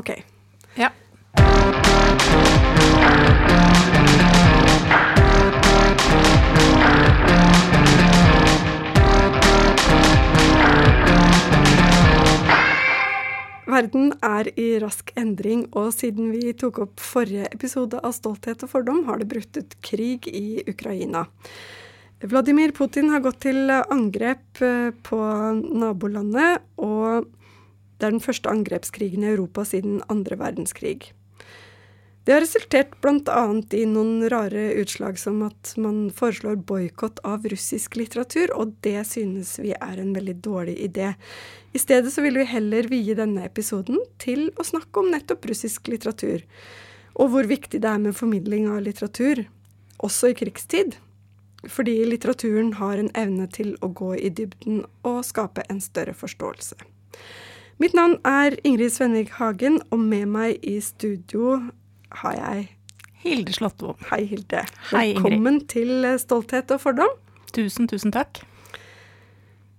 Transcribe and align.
OK. 0.00 0.14
Ja. 0.80 0.88
Verden 13.70 14.10
er 14.24 14.48
i 14.58 14.78
rask 14.82 15.12
endring, 15.20 15.66
og 15.78 15.92
siden 15.94 16.32
vi 16.34 16.54
tok 16.58 16.80
opp 16.86 17.02
forrige 17.02 17.46
episode 17.54 18.00
av 18.02 18.14
Stolthet 18.16 18.64
og 18.66 18.72
fordom, 18.72 19.04
har 19.06 19.20
det 19.20 19.28
brutt 19.30 19.60
ut 19.60 19.76
krig 19.84 20.26
i 20.26 20.62
Ukraina. 20.68 21.26
Vladimir 22.20 22.74
Putin 22.76 23.12
har 23.12 23.22
gått 23.24 23.38
til 23.46 23.70
angrep 23.70 24.60
eh, 24.64 24.90
på 25.06 25.20
nabolandet, 25.64 26.66
og 26.82 27.30
det 28.00 28.08
er 28.08 28.16
den 28.16 28.24
første 28.24 28.48
angrepskrigen 28.48 29.24
i 29.24 29.32
Europa 29.34 29.66
siden 29.68 30.00
andre 30.08 30.38
verdenskrig. 30.40 31.12
Det 32.24 32.34
har 32.34 32.42
resultert 32.44 32.92
bl.a. 33.00 33.42
i 33.74 33.86
noen 33.88 34.26
rare 34.30 34.66
utslag 34.78 35.16
som 35.18 35.40
at 35.46 35.72
man 35.80 36.10
foreslår 36.14 36.58
boikott 36.68 37.20
av 37.26 37.46
russisk 37.48 37.96
litteratur, 37.96 38.52
og 38.54 38.74
det 38.84 39.00
synes 39.08 39.54
vi 39.58 39.72
er 39.72 40.00
en 40.00 40.12
veldig 40.14 40.36
dårlig 40.44 40.76
idé. 40.84 41.14
I 41.72 41.80
stedet 41.80 42.12
så 42.12 42.22
vil 42.24 42.36
vi 42.38 42.46
heller 42.48 42.90
vie 42.92 43.16
denne 43.16 43.46
episoden 43.48 43.98
til 44.20 44.50
å 44.60 44.68
snakke 44.68 45.00
om 45.00 45.10
nettopp 45.10 45.48
russisk 45.48 45.88
litteratur, 45.88 46.44
og 47.16 47.32
hvor 47.32 47.48
viktig 47.48 47.80
det 47.80 47.88
er 47.88 48.04
med 48.04 48.16
formidling 48.16 48.68
av 48.70 48.84
litteratur, 48.84 49.46
også 50.04 50.30
i 50.30 50.36
krigstid. 50.36 51.00
Fordi 51.68 51.98
litteraturen 52.08 52.74
har 52.78 53.00
en 53.00 53.10
evne 53.18 53.48
til 53.52 53.74
å 53.84 53.90
gå 53.92 54.14
i 54.16 54.30
dybden 54.32 54.84
og 55.08 55.24
skape 55.28 55.66
en 55.68 55.80
større 55.84 56.14
forståelse. 56.16 56.78
Mitt 57.80 57.94
navn 57.96 58.18
er 58.28 58.58
Ingrid 58.60 58.92
Svenvig 58.92 59.30
Hagen, 59.38 59.78
og 59.88 60.02
med 60.04 60.26
meg 60.28 60.58
i 60.68 60.74
studio 60.84 61.54
har 62.20 62.34
jeg 62.36 62.66
Hilde 63.22 63.54
Slåttvold. 63.56 64.02
Hei, 64.10 64.18
Hilde. 64.28 64.66
Hei, 64.90 65.14
Ingrid. 65.14 65.22
Velkommen 65.24 65.56
til 65.64 66.04
Stolthet 66.20 66.74
og 66.76 66.82
fordom. 66.82 67.14
Tusen, 67.56 67.88
tusen 67.88 68.12
takk. 68.12 68.42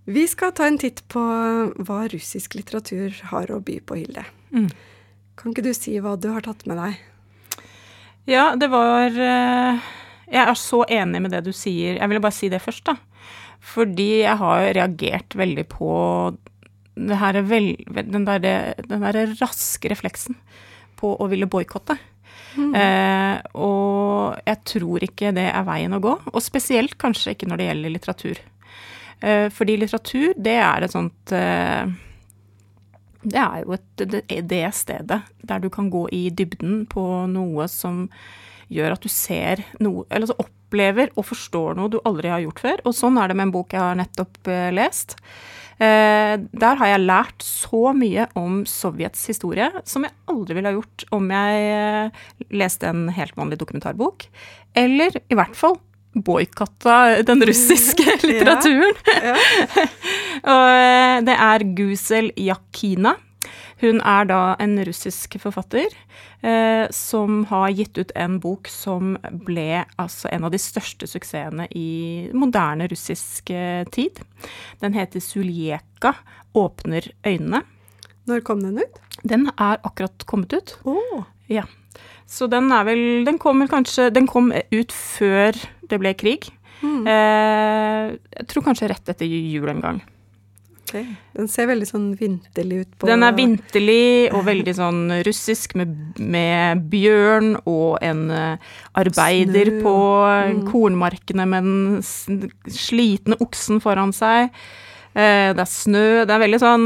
Vi 0.09 0.25
skal 0.25 0.55
ta 0.57 0.65
en 0.65 0.81
titt 0.81 1.03
på 1.13 1.21
hva 1.21 1.99
russisk 2.09 2.57
litteratur 2.57 3.21
har 3.35 3.53
å 3.53 3.61
by 3.61 3.77
på, 3.85 4.01
Hilde. 4.01 4.25
Mm. 4.49 4.71
Kan 5.37 5.53
ikke 5.53 5.69
du 5.69 5.73
si 5.77 5.93
hva 6.01 6.17
du 6.17 6.31
har 6.33 6.41
tatt 6.49 6.65
med 6.65 6.81
deg? 6.81 6.97
Ja, 8.33 8.55
det 8.57 8.73
var 8.73 9.13
eh, 9.13 9.89
Jeg 10.25 10.41
er 10.47 10.57
så 10.57 10.87
enig 10.89 11.21
med 11.21 11.37
det 11.37 11.45
du 11.45 11.53
sier. 11.53 12.01
Jeg 12.01 12.09
ville 12.09 12.25
bare 12.25 12.33
si 12.33 12.49
det 12.49 12.65
først, 12.65 12.89
da. 12.89 12.97
Fordi 13.61 14.23
jeg 14.23 14.41
har 14.41 14.71
reagert 14.73 15.37
veldig 15.37 15.69
på 15.69 15.91
det 16.95 17.17
her 17.21 17.39
vel, 17.47 17.73
den 17.87 18.25
derre 18.27 18.73
der 18.83 19.35
raske 19.39 19.91
refleksen 19.91 20.37
på 20.99 21.15
å 21.17 21.27
ville 21.31 21.49
boikotte. 21.49 21.97
Mm. 22.57 22.73
Eh, 22.75 23.37
og 23.63 24.41
jeg 24.43 24.59
tror 24.67 25.05
ikke 25.07 25.31
det 25.35 25.47
er 25.49 25.67
veien 25.67 25.95
å 25.95 26.01
gå. 26.03 26.17
Og 26.33 26.43
spesielt 26.43 26.97
kanskje 27.01 27.35
ikke 27.35 27.49
når 27.49 27.61
det 27.61 27.67
gjelder 27.69 27.95
litteratur. 27.95 28.41
Eh, 29.21 29.47
fordi 29.53 29.77
litteratur, 29.79 30.33
det 30.35 30.57
er 30.59 30.85
et 30.85 30.93
sånt 30.93 31.33
eh, 31.37 31.83
Det 33.21 33.37
er 33.37 33.59
jo 33.61 33.75
et, 33.75 33.89
det, 34.01 34.23
det 34.49 34.63
stedet 34.73 35.19
der 35.45 35.61
du 35.61 35.69
kan 35.69 35.91
gå 35.93 36.07
i 36.09 36.23
dybden 36.33 36.87
på 36.89 37.03
noe 37.29 37.67
som 37.69 38.07
gjør 38.71 38.95
at 38.95 39.03
du 39.03 39.11
ser 39.11 39.61
noe 39.83 40.07
Eller 40.09 40.25
altså 40.25 40.39
opplever 40.41 41.11
og 41.19 41.27
forstår 41.27 41.77
noe 41.77 41.91
du 41.91 41.99
aldri 42.01 42.31
har 42.33 42.41
gjort 42.45 42.63
før. 42.65 42.83
Og 42.87 42.97
sånn 42.97 43.19
er 43.21 43.29
det 43.29 43.37
med 43.37 43.49
en 43.49 43.55
bok 43.55 43.75
jeg 43.75 43.83
har 43.83 43.99
nettopp 43.99 44.49
eh, 44.49 44.69
lest. 44.73 45.19
Eh, 45.81 46.35
der 46.37 46.77
har 46.77 46.91
jeg 46.91 47.05
lært 47.07 47.45
så 47.45 47.89
mye 47.97 48.27
om 48.37 48.61
Sovjets 48.69 49.23
historie 49.31 49.71
som 49.87 50.05
jeg 50.05 50.13
aldri 50.29 50.57
ville 50.57 50.69
ha 50.69 50.77
gjort 50.77 51.05
om 51.17 51.31
jeg 51.33 51.63
eh, 51.73 52.27
leste 52.53 52.91
en 52.91 53.07
helt 53.15 53.33
vanlig 53.39 53.57
dokumentarbok. 53.61 54.27
Eller 54.77 55.17
i 55.25 55.37
hvert 55.37 55.57
fall 55.57 55.79
boikotta 56.13 57.23
den 57.25 57.41
russiske 57.47 58.05
litteraturen. 58.27 58.97
Ja. 59.25 59.35
Og 60.53 60.69
eh, 60.69 61.17
det 61.25 61.37
er 61.49 61.67
Gusel 61.77 62.31
Yakina. 62.37 63.15
Hun 63.81 64.01
er 64.05 64.27
da 64.29 64.39
en 64.61 64.75
russisk 64.85 65.39
forfatter 65.41 65.89
eh, 66.45 66.85
som 66.93 67.41
har 67.49 67.71
gitt 67.73 67.97
ut 67.97 68.13
en 68.13 68.37
bok 68.43 68.69
som 68.69 69.15
ble 69.47 69.83
altså 70.01 70.29
en 70.29 70.45
av 70.45 70.53
de 70.53 70.59
største 70.61 71.09
suksessene 71.09 71.65
i 71.73 72.29
moderne 72.37 72.85
russisk 72.91 73.49
eh, 73.49 73.81
tid. 73.89 74.21
Den 74.83 74.93
heter 74.97 75.23
Suljeka 75.23 76.13
åpner 76.57 77.09
øynene. 77.25 77.63
Når 78.29 78.45
kom 78.45 78.61
den 78.61 78.77
ut? 78.83 79.01
Den 79.25 79.49
er 79.57 79.81
akkurat 79.81 80.25
kommet 80.29 80.53
ut. 80.53 80.77
Oh. 80.85 81.25
Ja. 81.49 81.65
Så 82.29 82.47
den 82.47 82.71
er 82.71 82.85
vel 82.87 83.25
Den 83.27 83.35
kommer 83.41 83.67
kanskje 83.67 84.05
Den 84.13 84.27
kom 84.29 84.53
ut 84.53 84.93
før 84.95 85.57
det 85.91 85.97
ble 85.99 86.13
krig. 86.15 86.47
Mm. 86.81 87.03
Eh, 87.09 88.13
jeg 88.37 88.47
tror 88.47 88.63
kanskje 88.69 88.87
rett 88.93 89.09
etter 89.11 89.27
jul 89.27 89.67
en 89.69 89.81
gang. 89.83 89.99
Ok. 90.91 91.11
Den 91.37 91.49
ser 91.51 91.69
veldig 91.69 91.87
sånn 91.87 92.07
vinterlig 92.19 92.81
ut 92.83 92.95
på 92.99 93.09
Den 93.09 93.23
er 93.25 93.35
vinterlig 93.37 94.31
og 94.35 94.43
veldig 94.47 94.73
sånn 94.75 95.01
russisk, 95.25 95.75
med, 95.79 95.95
med 96.19 96.83
bjørn 96.91 97.55
og 97.63 98.01
en 98.03 98.25
eh, 98.35 98.73
arbeider 98.99 99.71
Snø, 99.71 99.81
på 99.85 99.95
mm. 100.51 100.61
kornmarkene 100.69 101.47
med 101.49 101.69
den 101.69 102.75
slitne 102.75 103.39
oksen 103.43 103.81
foran 103.83 104.13
seg. 104.15 104.51
Eh, 105.15 105.51
det 105.55 105.63
er 105.63 105.71
snø. 105.71 106.05
Det 106.27 106.35
er 106.35 106.45
veldig 106.45 106.61
sånn 106.61 106.85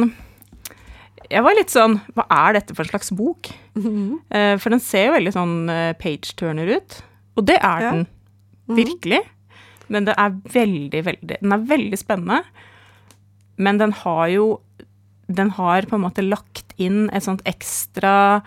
Jeg 1.29 1.41
var 1.45 1.53
litt 1.57 1.69
sånn 1.73 1.99
Hva 2.17 2.23
er 2.33 2.55
dette 2.57 2.73
for 2.73 2.85
en 2.85 2.89
slags 2.89 3.11
bok? 3.13 3.51
Mm 3.75 3.83
-hmm. 3.85 4.59
for 4.59 4.69
den 4.69 4.79
ser 4.79 5.07
jo 5.07 5.15
veldig 5.17 5.33
sånn 5.33 5.55
page-turner 5.99 6.77
ut. 6.77 7.01
Og 7.35 7.45
det 7.45 7.57
er 7.61 7.81
Ja. 7.81 7.91
den. 7.91 8.07
Mhm. 8.67 8.75
Virkelig. 8.77 9.21
Men 9.88 10.05
det 10.05 10.15
er 10.17 10.29
veldig, 10.29 11.05
veldig 11.05 11.38
Den 11.41 11.51
er 11.51 11.57
veldig 11.57 11.97
spennende. 11.97 12.44
Men 13.57 13.77
den 13.79 13.93
har 14.03 14.27
jo 14.33 14.45
Den 15.27 15.49
har 15.57 15.88
på 15.89 15.95
en 15.97 16.03
måte 16.03 16.21
lagt 16.21 16.73
inn 16.77 17.07
et 17.09 17.23
sånt 17.25 17.41
ekstra 17.49 18.43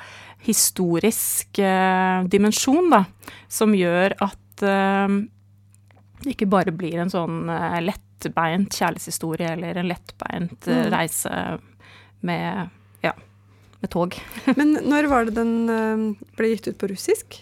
historisk 0.46 1.58
eh, 1.58 2.22
dimensjon, 2.30 2.86
da, 2.92 3.00
som 3.50 3.72
gjør 3.74 4.14
at 4.22 4.62
eh, 4.62 5.16
det 6.22 6.34
ikke 6.36 6.46
bare 6.50 6.70
blir 6.74 7.00
en 7.02 7.10
sånn 7.10 7.48
eh, 7.50 7.80
lettbeint 7.82 8.70
kjærlighetshistorie 8.78 9.50
eller 9.56 9.80
en 9.82 9.90
lettbeint 9.90 10.68
eh, 10.70 10.84
Mm. 10.84 10.92
reise 10.94 11.32
med 12.20 12.70
ja, 13.02 13.12
med 13.82 13.90
tog. 13.90 14.14
Men 14.58 14.76
når 14.86 15.10
var 15.10 15.26
det 15.26 15.34
den 15.38 15.52
eh, 15.74 16.06
ble 16.38 16.52
gitt 16.54 16.70
ut 16.70 16.78
på 16.78 16.92
russisk? 16.94 17.40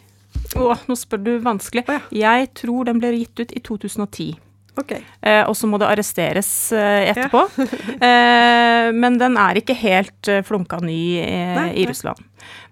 Å, 0.56 0.72
nå 0.88 0.97
spør 0.97 1.21
du 1.25 1.31
vanskelig. 1.44 1.84
Oh, 1.88 2.00
ja. 2.12 2.37
Jeg 2.38 2.53
tror 2.56 2.88
den 2.88 3.00
ble 3.03 3.12
gitt 3.19 3.41
ut 3.41 3.53
i 3.53 3.60
2010. 3.60 4.34
Ok. 4.76 4.92
Eh, 4.92 5.42
og 5.48 5.54
så 5.56 5.69
må 5.70 5.81
det 5.81 5.88
arresteres 5.88 6.50
eh, 6.76 7.10
etterpå. 7.12 7.47
eh, 8.09 8.92
men 8.92 9.19
den 9.20 9.38
er 9.41 9.60
ikke 9.60 9.76
helt 9.78 10.31
flunka 10.47 10.81
ny 10.84 11.00
Nei, 11.22 11.69
i 11.72 11.84
nei. 11.84 11.87
Russland. 11.88 12.20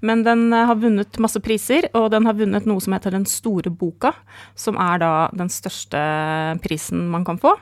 Men 0.04 0.22
den 0.26 0.52
har 0.52 0.76
vunnet 0.78 1.18
masse 1.22 1.40
priser, 1.42 1.88
og 1.96 2.10
den 2.12 2.28
har 2.28 2.36
vunnet 2.38 2.68
noe 2.68 2.82
som 2.84 2.94
heter 2.94 3.16
Den 3.16 3.24
store 3.28 3.72
boka, 3.72 4.12
som 4.54 4.76
er 4.78 5.00
da 5.02 5.12
den 5.34 5.50
største 5.50 6.02
prisen 6.62 7.08
man 7.10 7.24
kan 7.26 7.40
få. 7.40 7.56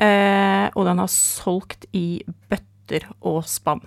Eh, 0.00 0.66
og 0.74 0.86
den 0.88 1.00
har 1.02 1.10
solgt 1.12 1.88
i 1.96 2.22
bøtter 2.52 3.08
og 3.20 3.42
spann. 3.48 3.82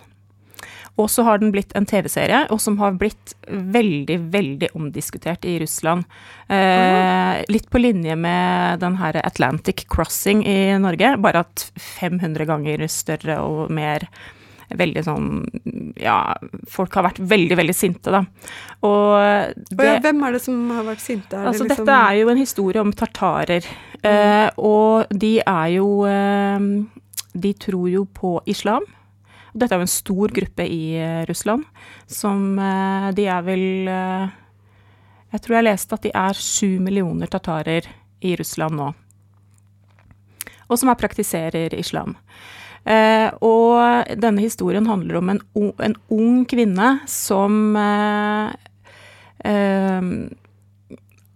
Og 1.02 1.10
så 1.10 1.24
har 1.26 1.40
den 1.42 1.50
blitt 1.54 1.72
en 1.74 1.88
TV-serie, 1.90 2.44
og 2.54 2.60
som 2.62 2.76
har 2.78 2.94
blitt 3.02 3.34
veldig, 3.50 4.20
veldig 4.34 4.70
omdiskutert 4.78 5.46
i 5.50 5.56
Russland. 5.64 6.06
Eh, 6.54 7.42
litt 7.50 7.66
på 7.74 7.82
linje 7.82 8.14
med 8.20 8.80
den 8.84 9.00
her 9.00 9.18
Atlantic 9.24 9.88
Crossing 9.90 10.44
i 10.46 10.78
Norge, 10.78 11.16
bare 11.24 11.42
at 11.48 11.66
500 11.82 12.46
ganger 12.46 12.86
større 12.94 13.40
og 13.42 13.74
mer 13.74 14.06
veldig 14.74 15.04
sånn 15.06 15.26
Ja, 16.02 16.34
folk 16.72 16.96
har 16.98 17.06
vært 17.06 17.20
veldig, 17.30 17.58
veldig 17.60 17.76
sinte, 17.78 18.14
da. 18.14 18.24
Og 18.86 19.54
det, 19.70 19.86
ja, 19.86 20.00
hvem 20.02 20.24
er 20.26 20.38
det 20.38 20.42
som 20.46 20.64
har 20.74 20.88
vært 20.88 21.04
sinte? 21.04 21.36
Er 21.36 21.44
det 21.44 21.52
Altså, 21.54 21.68
liksom- 21.68 21.86
dette 21.86 21.98
er 22.10 22.16
jo 22.22 22.30
en 22.30 22.42
historie 22.42 22.82
om 22.82 22.92
tartarer. 22.92 23.66
Eh, 24.04 24.50
og 24.58 25.08
de 25.10 25.40
er 25.40 25.68
jo 25.78 26.06
eh, 26.06 26.60
De 27.36 27.54
tror 27.54 27.90
jo 27.90 28.06
på 28.06 28.40
islam. 28.46 28.84
Dette 29.54 29.76
er 29.76 29.82
jo 29.82 29.86
en 29.86 29.92
stor 29.92 30.34
gruppe 30.34 30.66
i 30.66 30.96
eh, 30.98 31.22
Russland 31.30 31.66
som 32.10 32.58
eh, 32.58 33.10
De 33.14 33.28
er 33.30 33.46
vel 33.46 33.66
eh, 33.92 34.34
Jeg 35.36 35.46
tror 35.46 35.58
jeg 35.60 35.68
leste 35.68 35.98
at 35.98 36.08
de 36.08 36.14
er 36.24 36.42
sju 36.42 36.80
millioner 36.82 37.30
tatarer 37.30 37.88
i 38.24 38.36
Russland 38.40 38.78
nå. 38.80 38.90
Og 40.72 40.80
som 40.80 40.90
er 40.90 40.98
praktiserer 40.98 41.74
islam. 41.76 42.16
Eh, 42.88 43.30
og 43.44 44.14
denne 44.20 44.44
historien 44.44 44.88
handler 44.88 45.20
om 45.20 45.34
en, 45.34 45.42
en 45.86 45.96
ung 46.12 46.46
kvinne 46.50 46.88
som 47.10 47.76
eh, 47.80 48.56
eh, 49.52 50.08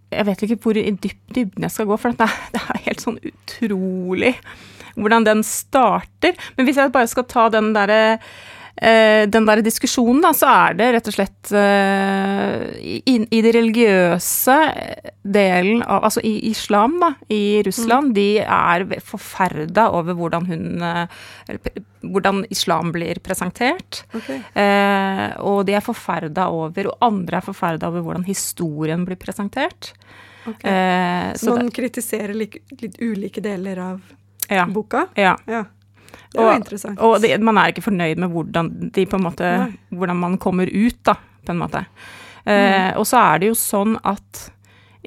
jeg 0.08 0.28
vet 0.30 0.44
ikke 0.44 0.60
hvor 0.64 0.80
i 0.80 0.90
dyp, 0.92 1.20
dybden 1.36 1.68
jeg 1.68 1.76
skal 1.76 1.90
gå, 1.90 2.00
for 2.00 2.16
det 2.16 2.28
er, 2.28 2.42
det 2.56 2.64
er 2.64 2.84
helt 2.88 3.04
sånn 3.04 3.20
utrolig 3.20 4.34
hvordan 4.98 5.26
den 5.28 5.46
starter. 5.46 6.38
Men 6.58 6.68
hvis 6.68 6.80
jeg 6.82 6.94
bare 6.94 7.10
skal 7.10 7.28
ta 7.30 7.48
den 7.54 7.74
derre 7.76 8.02
eh, 8.76 9.26
den 9.30 9.48
der 9.48 9.62
diskusjonen, 9.66 10.22
da, 10.26 10.34
så 10.38 10.50
er 10.52 10.78
det 10.78 10.90
rett 10.96 11.10
og 11.10 11.16
slett 11.16 11.52
uh, 11.54 12.66
i, 12.78 13.18
i 13.24 13.42
det 13.44 13.54
religiøse 13.56 14.58
delen 15.28 15.82
av 15.84 16.08
Altså 16.08 16.22
i 16.26 16.36
islam, 16.52 16.98
da, 17.02 17.12
i 17.34 17.62
Russland, 17.66 18.12
mm. 18.12 18.16
de 18.16 18.28
er 18.44 18.86
forferda 19.04 19.90
over 19.98 20.18
hvordan 20.18 20.50
hun 20.50 20.66
eller, 20.82 21.84
Hvordan 22.08 22.44
islam 22.54 22.92
blir 22.94 23.18
presentert. 23.20 24.04
Okay. 24.16 24.38
Eh, 24.62 25.32
og 25.44 25.66
de 25.68 25.74
er 25.76 25.84
forferda 25.84 26.46
over, 26.54 26.88
og 26.92 27.02
andre 27.04 27.42
er 27.42 27.44
forferda 27.44 27.90
over 27.90 28.06
hvordan 28.06 28.24
historien 28.30 29.02
blir 29.04 29.18
presentert. 29.20 29.90
Okay. 30.46 30.70
Eh, 30.72 31.34
så, 31.34 31.50
så 31.50 31.58
man 31.58 31.74
kritiserer 31.74 32.38
litt, 32.38 32.62
litt 32.80 33.02
ulike 33.02 33.44
deler 33.44 33.82
av 33.90 33.98
ja. 34.50 34.68
boka? 34.72 35.08
Ja. 35.20 35.36
ja. 35.50 35.64
Det 36.32 36.42
var 36.42 36.54
og, 36.54 36.60
interessant. 36.62 37.00
Og 37.04 37.18
det, 37.24 37.32
man 37.44 37.60
er 37.60 37.72
ikke 37.72 37.86
fornøyd 37.88 38.20
med 38.22 38.34
hvordan, 38.34 38.72
de, 38.94 39.08
måte, 39.22 39.54
hvordan 39.90 40.20
man 40.20 40.38
kommer 40.42 40.70
ut, 40.70 41.00
da, 41.08 41.18
på 41.46 41.56
en 41.56 41.62
måte. 41.62 41.86
Eh, 42.44 42.54
mm. 42.54 43.00
og 43.00 43.08
så 43.08 43.22
er 43.24 43.42
det 43.42 43.52
jo 43.52 43.58
sånn 43.60 43.98
at 44.08 44.46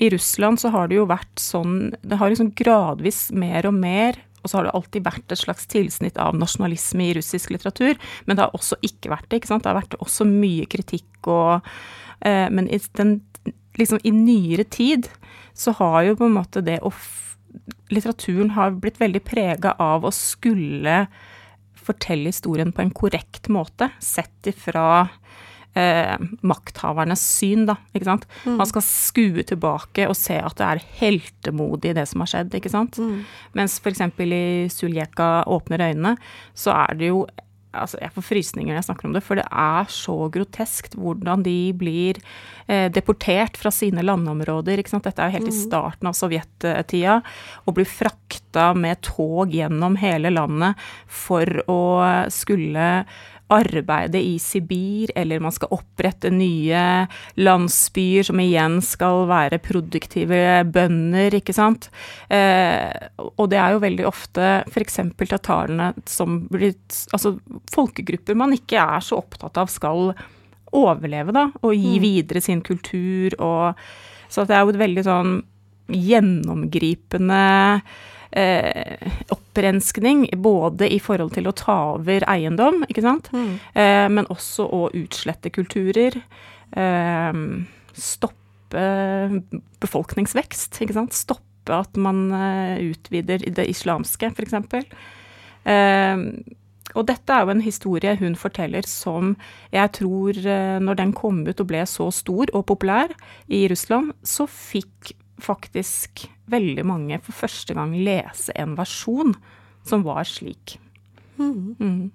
i 0.01 0.09
Russland 0.13 0.61
så 0.63 0.71
har 0.73 0.89
det 0.89 0.97
jo 0.97 1.05
vært 1.09 1.41
sånn 1.41 1.91
Det 2.01 2.17
har 2.17 2.31
liksom 2.31 2.53
gradvis 2.57 3.27
mer 3.37 3.67
og 3.69 3.75
mer 3.77 4.17
og 4.41 4.49
så 4.49 4.57
har 4.57 4.67
det 4.67 4.75
alltid 4.77 5.05
vært 5.05 5.33
et 5.33 5.41
slags 5.41 5.67
tilsnitt 5.69 6.19
av 6.21 6.37
nasjonalisme 6.39 7.11
i 7.11 7.15
russisk 7.19 7.53
litteratur, 7.53 7.99
men 8.25 8.37
det 8.37 8.47
har 8.47 8.55
også 8.57 8.79
ikke 8.87 9.13
vært 9.13 9.29
det. 9.29 9.41
ikke 9.41 9.51
sant? 9.51 9.65
Det 9.65 9.73
har 9.73 9.81
vært 9.83 9.99
også 10.01 10.27
mye 10.29 10.69
kritikk 10.71 11.29
og 11.29 11.67
eh, 12.25 12.49
Men 12.49 12.69
i, 12.73 12.81
den, 12.97 13.19
liksom, 13.77 14.01
i 14.03 14.13
nyere 14.17 14.65
tid 14.65 15.11
så 15.53 15.75
har 15.77 16.09
jo 16.09 16.17
på 16.17 16.31
en 16.31 16.39
måte 16.39 16.65
det 16.65 16.79
å 16.81 16.93
litteraturen 17.91 18.55
har 18.57 18.79
blitt 18.81 19.01
veldig 19.01 19.23
prega 19.27 19.75
av 19.83 20.07
å 20.07 20.15
skulle 20.15 21.05
fortelle 21.81 22.31
historien 22.31 22.73
på 22.73 22.85
en 22.85 22.93
korrekt 22.95 23.49
måte, 23.53 23.89
sett 24.05 24.51
ifra 24.51 25.09
eh, 25.75 26.17
makthavernes 26.47 27.23
syn, 27.39 27.67
da. 27.69 27.79
Ikke 27.95 28.09
sant. 28.09 28.27
Mm. 28.45 28.59
Man 28.61 28.71
skal 28.71 28.85
skue 28.87 29.45
tilbake 29.47 30.09
og 30.11 30.17
se 30.19 30.39
at 30.41 30.59
det 30.61 30.69
er 30.69 30.85
heltemodig 31.01 31.95
det 31.99 32.07
som 32.11 32.25
har 32.25 32.33
skjedd, 32.35 32.57
ikke 32.59 32.73
sant. 32.73 33.01
Mm. 33.01 33.23
Mens 33.59 33.79
f.eks. 33.83 34.05
i 34.27 34.43
Suljeka 34.73 35.31
åpner 35.51 35.89
øynene, 35.91 36.17
så 36.55 36.75
er 36.77 37.01
det 37.01 37.13
jo 37.13 37.25
altså 37.73 38.01
Jeg 38.03 38.13
får 38.15 38.27
frysninger 38.27 38.73
når 38.73 38.81
jeg 38.81 38.89
snakker 38.89 39.09
om 39.09 39.17
det, 39.17 39.23
for 39.25 39.39
det 39.39 39.47
er 39.47 39.91
så 39.93 40.17
groteskt 40.33 40.97
hvordan 40.99 41.45
de 41.47 41.57
blir 41.77 42.21
eh, 42.67 42.89
deportert 42.93 43.59
fra 43.61 43.73
sine 43.75 44.05
landområder. 44.05 44.81
Ikke 44.81 44.95
sant? 44.95 45.07
Dette 45.07 45.23
er 45.23 45.31
jo 45.31 45.39
helt 45.39 45.51
i 45.51 45.57
mm. 45.57 45.61
starten 45.65 46.11
av 46.11 46.19
sovjettida. 46.19 47.21
Og 47.67 47.77
blir 47.79 47.89
frakta 47.89 48.71
med 48.75 49.03
tog 49.07 49.55
gjennom 49.55 49.99
hele 50.01 50.33
landet 50.35 50.79
for 51.07 51.63
å 51.71 51.81
skulle 52.33 52.89
arbeide 53.51 54.21
i 54.23 54.37
Sibir, 54.43 55.11
eller 55.19 55.43
man 55.43 55.55
skal 55.55 55.73
opprette 55.75 56.31
nye 56.33 56.83
landsbyer 57.41 58.29
som 58.31 58.41
igjen 58.43 58.79
skal 58.85 59.27
være 59.31 59.61
produktive 59.63 60.41
bønder, 60.71 61.37
ikke 61.41 61.55
sant. 61.57 61.91
Eh, 62.31 62.91
og 63.37 63.51
det 63.53 63.61
er 63.61 63.75
jo 63.75 63.85
veldig 63.85 64.07
ofte 64.09 64.51
f.eks. 64.71 65.01
tatarene 65.21 65.93
som 66.09 66.43
blir 66.51 66.77
Altså 67.15 67.33
folkegrupper 67.73 68.37
man 68.39 68.53
ikke 68.55 68.79
er 68.79 69.03
så 69.05 69.19
opptatt 69.21 69.59
av 69.61 69.71
skal 69.73 70.13
overleve, 70.77 71.35
da, 71.35 71.49
og 71.65 71.75
gi 71.75 71.97
mm. 71.97 72.03
videre 72.03 72.43
sin 72.45 72.63
kultur 72.63 73.35
og 73.43 73.81
Så 74.31 74.45
det 74.47 74.55
er 74.55 74.63
jo 74.63 74.71
et 74.71 74.79
veldig 74.79 75.03
sånn 75.03 75.33
gjennomgripende 75.91 77.41
eh, 78.33 79.11
opprenskning, 79.35 80.29
både 80.37 80.89
i 80.93 81.01
forhold 81.03 81.35
til 81.37 81.51
å 81.51 81.57
ta 81.57 81.79
over 81.97 82.27
eiendom, 82.31 82.85
ikke 82.89 83.05
sant, 83.05 83.31
mm. 83.35 83.53
eh, 83.75 84.07
men 84.13 84.29
også 84.33 84.67
å 84.67 84.87
utslette 84.97 85.53
kulturer. 85.55 86.21
Eh, 86.71 87.43
stoppe 87.97 88.87
befolkningsvekst, 89.83 90.81
ikke 90.85 90.97
sant. 91.01 91.17
Stoppe 91.17 91.81
at 91.81 91.99
man 92.01 92.29
eh, 92.35 92.91
utvider 92.93 93.45
det 93.51 93.69
islamske, 93.71 94.33
f.eks. 94.33 94.57
Eh, 95.71 96.27
og 96.99 97.07
dette 97.07 97.35
er 97.35 97.45
jo 97.45 97.55
en 97.55 97.63
historie 97.63 98.17
hun 98.19 98.35
forteller 98.39 98.87
som 98.89 99.35
jeg 99.75 99.93
tror, 100.01 100.39
eh, 100.39 100.79
når 100.83 100.99
den 100.99 101.15
kom 101.17 101.43
ut 101.47 101.63
og 101.63 101.71
ble 101.71 101.85
så 101.87 102.11
stor 102.15 102.51
og 102.51 102.67
populær 102.71 103.15
i 103.47 103.67
Russland, 103.71 104.15
så 104.27 104.49
fikk 104.51 105.15
faktisk 105.41 106.27
veldig 106.51 106.85
mange 106.87 107.19
for 107.25 107.37
første 107.45 107.77
gang 107.77 107.95
lese 107.97 108.55
en 108.59 108.77
versjon 108.79 109.35
som 109.87 110.05
var 110.07 110.27
slik. 110.29 110.77
Mm. 111.41 111.77
Mm. 111.81 112.11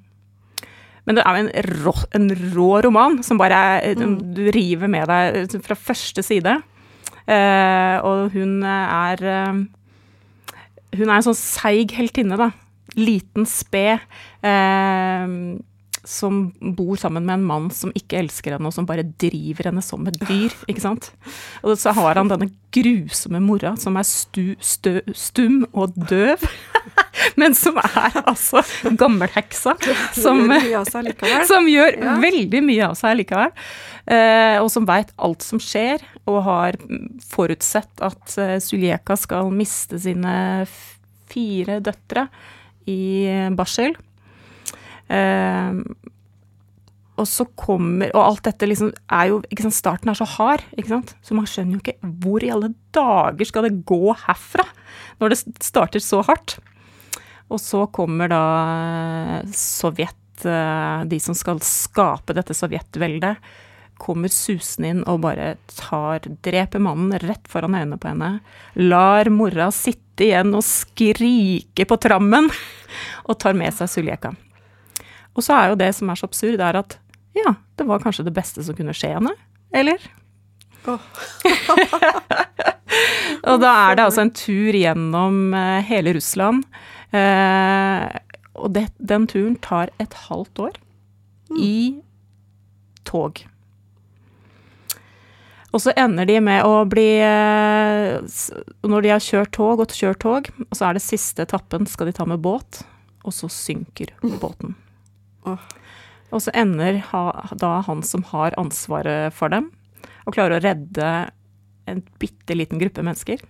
Men 1.06 1.18
det 1.18 1.24
er 1.26 1.38
jo 1.38 1.44
en 1.44 1.52
rå, 1.86 1.94
en 2.18 2.30
rå 2.56 2.70
roman 2.86 3.20
som 3.26 3.40
bare 3.42 3.58
er, 3.82 4.00
mm. 4.00 4.16
du 4.38 4.46
river 4.54 4.90
med 4.92 5.10
deg 5.10 5.58
fra 5.66 5.78
første 5.78 6.24
side. 6.26 6.58
Eh, 7.26 7.96
og 8.06 8.36
hun 8.36 8.60
er 8.62 9.22
eh, 9.26 9.64
Hun 10.96 11.10
er 11.10 11.16
en 11.16 11.26
sånn 11.26 11.38
seig 11.38 11.92
heltinne, 11.98 12.38
da. 12.40 12.52
Liten, 12.96 13.48
sped. 13.50 14.04
Eh, 14.46 15.34
som 16.06 16.54
bor 16.78 16.96
sammen 17.00 17.26
med 17.26 17.40
en 17.40 17.48
mann 17.48 17.70
som 17.74 17.92
ikke 17.98 18.20
elsker 18.22 18.56
henne, 18.56 18.70
og 18.70 18.76
som 18.76 18.88
bare 18.88 19.06
driver 19.22 19.72
henne 19.72 19.84
som 19.86 20.06
et 20.10 20.20
dyr. 20.30 20.54
ikke 20.70 20.84
sant? 20.84 21.12
Og 21.66 21.78
så 21.82 21.94
har 21.98 22.20
han 22.20 22.32
denne 22.32 22.52
grusomme 22.76 23.40
mora 23.44 23.74
som 23.80 23.96
er 24.00 24.08
stu, 24.08 24.56
stø, 24.64 25.00
stum 25.16 25.64
og 25.74 25.96
døv. 26.10 26.44
Men 27.40 27.56
som 27.58 27.78
er 27.82 28.20
altså 28.26 28.62
gammelheksa. 29.00 29.76
Som, 30.16 30.48
som 31.48 31.68
gjør 31.70 31.96
ja. 32.00 32.16
veldig 32.22 32.62
mye 32.66 32.88
av 32.88 32.96
seg 32.98 33.18
likevel. 33.20 33.52
Eh, 34.06 34.58
og 34.62 34.70
som 34.72 34.86
veit 34.88 35.12
alt 35.22 35.44
som 35.44 35.60
skjer, 35.62 36.04
og 36.30 36.42
har 36.46 36.78
forutsett 37.26 38.04
at 38.06 38.36
eh, 38.42 38.58
Suljeka 38.64 39.18
skal 39.20 39.52
miste 39.54 40.00
sine 40.02 40.36
fire 41.32 41.80
døtre 41.84 42.28
i 42.92 43.00
barsel. 43.58 43.96
Uh, 45.10 45.84
og 47.16 47.28
så 47.30 47.46
kommer 47.56 48.10
Og 48.16 48.22
alt 48.24 48.46
dette 48.48 48.68
liksom 48.68 48.90
er 49.14 49.30
jo 49.30 49.42
ikke 49.48 49.68
sant, 49.68 49.78
Starten 49.78 50.12
er 50.12 50.20
så 50.20 50.28
hard, 50.36 50.64
ikke 50.76 50.92
sant. 50.92 51.16
Så 51.24 51.38
man 51.38 51.48
skjønner 51.50 51.78
jo 51.78 51.84
ikke 51.84 52.12
hvor 52.24 52.44
i 52.44 52.52
alle 52.52 52.74
dager 52.96 53.48
skal 53.48 53.68
det 53.68 53.84
gå 53.88 54.16
herfra, 54.26 54.66
når 55.22 55.34
det 55.34 55.40
starter 55.64 56.04
så 56.04 56.22
hardt. 56.28 56.58
Og 57.54 57.62
så 57.62 57.86
kommer 57.94 58.32
da 58.32 58.42
Sovjet, 59.56 60.18
eh, 60.44 61.06
de 61.08 61.20
som 61.22 61.38
skal 61.38 61.62
skape 61.64 62.36
dette 62.36 62.58
sovjetveldet, 62.58 63.38
kommer 64.02 64.28
susende 64.34 64.90
inn 64.92 65.04
og 65.08 65.22
bare 65.24 65.54
tar 65.72 66.26
Dreper 66.44 66.82
mannen 66.84 67.16
rett 67.24 67.46
foran 67.48 67.78
øynene 67.78 68.00
på 68.02 68.12
henne. 68.12 68.32
Lar 68.82 69.32
mora 69.32 69.70
sitte 69.72 70.28
igjen 70.28 70.52
og 70.58 70.66
skrike 70.68 71.88
på 71.88 72.00
trammen, 72.04 72.52
og 73.30 73.40
tar 73.40 73.56
med 73.56 73.72
seg 73.78 73.94
Suljeka. 73.94 74.36
Og 75.36 75.44
så 75.44 75.56
er 75.56 75.72
jo 75.72 75.80
det 75.80 75.92
som 75.98 76.10
er 76.10 76.20
så 76.20 76.30
absurd, 76.30 76.62
er 76.64 76.80
at 76.80 76.98
ja, 77.36 77.58
det 77.76 77.88
var 77.88 78.04
kanskje 78.04 78.26
det 78.28 78.36
beste 78.36 78.64
som 78.64 78.78
kunne 78.78 78.96
skje 78.96 79.12
henne. 79.18 79.34
Eller? 79.76 80.00
Oh. 80.88 81.02
og 83.50 83.60
da 83.64 83.72
er 83.90 83.98
det 83.98 84.06
altså 84.06 84.24
en 84.24 84.36
tur 84.36 84.78
gjennom 84.78 85.50
uh, 85.56 85.82
hele 85.84 86.16
Russland. 86.16 86.64
Uh, 87.12 88.08
og 88.56 88.72
det, 88.76 88.88
den 88.98 89.28
turen 89.28 89.58
tar 89.64 89.92
et 90.00 90.16
halvt 90.30 90.64
år 90.70 90.80
mm. 91.52 91.60
i 91.60 91.76
tog. 93.08 93.44
Og 95.76 95.84
så 95.84 95.92
ender 96.00 96.30
de 96.30 96.40
med 96.40 96.64
å 96.64 96.86
bli 96.88 97.20
uh, 97.20 98.24
Når 98.88 99.04
de 99.04 99.12
har 99.12 99.24
kjørt 99.24 99.52
tog 99.58 99.84
og 99.84 99.92
kjørt 99.92 100.24
tog, 100.24 100.48
og 100.70 100.80
så 100.80 100.88
er 100.88 100.96
det 100.96 101.04
siste 101.04 101.44
etappen, 101.44 101.84
skal 101.90 102.08
de 102.08 102.16
ta 102.16 102.28
med 102.30 102.40
båt, 102.40 102.86
og 103.28 103.36
så 103.36 103.52
synker 103.52 104.16
båten. 104.40 104.78
Og 106.34 106.42
så 106.44 106.52
ender 106.58 107.00
ha, 107.12 107.24
da 107.56 107.80
han 107.86 108.02
som 108.04 108.26
har 108.32 108.56
ansvaret 108.60 109.34
for 109.36 109.54
dem, 109.54 109.70
og 110.26 110.36
klarer 110.36 110.58
å 110.58 110.64
redde 110.64 111.12
en 111.90 112.02
bitte 112.20 112.58
liten 112.58 112.82
gruppe 112.82 113.06
mennesker. 113.06 113.44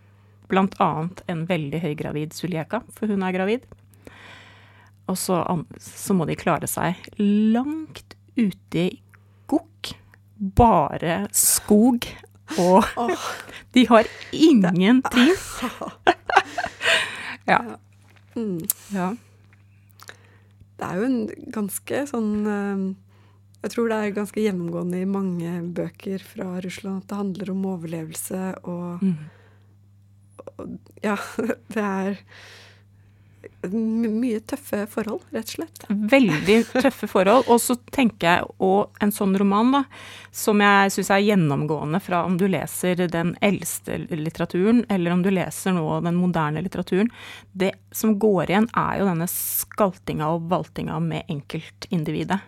Blant 0.51 0.75
annet 0.83 1.23
en 1.31 1.45
veldig 1.49 1.81
høygravid 1.81 2.35
Suljeka, 2.35 2.83
for 2.93 3.09
hun 3.09 3.23
er 3.25 3.35
gravid. 3.35 3.65
Og 5.09 5.17
så, 5.19 5.39
så 5.79 6.15
må 6.17 6.27
de 6.27 6.37
klare 6.37 6.69
seg 6.69 6.99
langt 7.21 8.17
ute 8.35 8.81
i 8.81 8.89
gokk. 9.49 9.93
Bare 10.35 11.23
skog. 11.33 12.07
Og 12.59 12.83
oh. 12.99 13.29
de 13.73 13.85
har 13.89 14.09
ingenting. 14.35 15.31
ja. 17.51 17.61
Mm. 18.35 18.59
ja 18.91 19.13
det 20.79 20.87
er 20.87 20.99
jo 20.99 21.07
en 21.07 21.51
ganske 21.55 22.01
sånn 22.09 22.31
eh, 22.51 22.83
Jeg 23.63 23.73
tror 23.73 23.89
det 23.89 23.97
er 23.97 24.17
ganske 24.17 24.43
gjennomgående 24.43 25.01
i 25.01 25.07
mange 25.09 25.53
bøker 25.77 26.23
fra 26.23 26.59
Russland 26.65 27.03
at 27.03 27.09
det 27.09 27.21
handler 27.21 27.53
om 27.53 27.65
overlevelse 27.71 28.43
og, 28.63 29.03
mm. 29.03 29.15
og 30.51 30.77
Ja, 31.05 31.17
det 31.73 31.85
er 31.85 32.21
mye 33.71 34.39
tøffe 34.47 34.83
forhold, 34.91 35.23
rett 35.35 35.49
og 35.49 35.53
slett. 35.57 35.85
Veldig 36.11 36.57
tøffe 36.71 37.09
forhold. 37.09 37.47
Og 37.51 37.61
så 37.61 37.75
tenker 37.95 38.27
jeg 38.27 38.47
og 38.63 38.97
en 39.03 39.13
sånn 39.13 39.35
roman, 39.39 39.71
da, 39.75 39.83
som 40.35 40.63
jeg 40.63 40.93
syns 40.95 41.11
er 41.13 41.23
gjennomgående 41.25 42.01
fra 42.03 42.23
om 42.27 42.37
du 42.39 42.47
leser 42.51 43.05
den 43.11 43.35
eldste 43.45 43.99
litteraturen, 44.11 44.83
eller 44.89 45.15
om 45.15 45.23
du 45.25 45.31
leser 45.33 45.75
nå 45.77 45.85
den 46.05 46.19
moderne 46.19 46.63
litteraturen. 46.65 47.11
Det 47.51 47.73
som 47.95 48.17
går 48.19 48.51
igjen, 48.51 48.69
er 48.75 48.99
jo 49.01 49.09
denne 49.09 49.29
skaltinga 49.31 50.33
og 50.35 50.49
valtinga 50.51 50.99
med 51.03 51.31
enkeltindividet. 51.31 52.41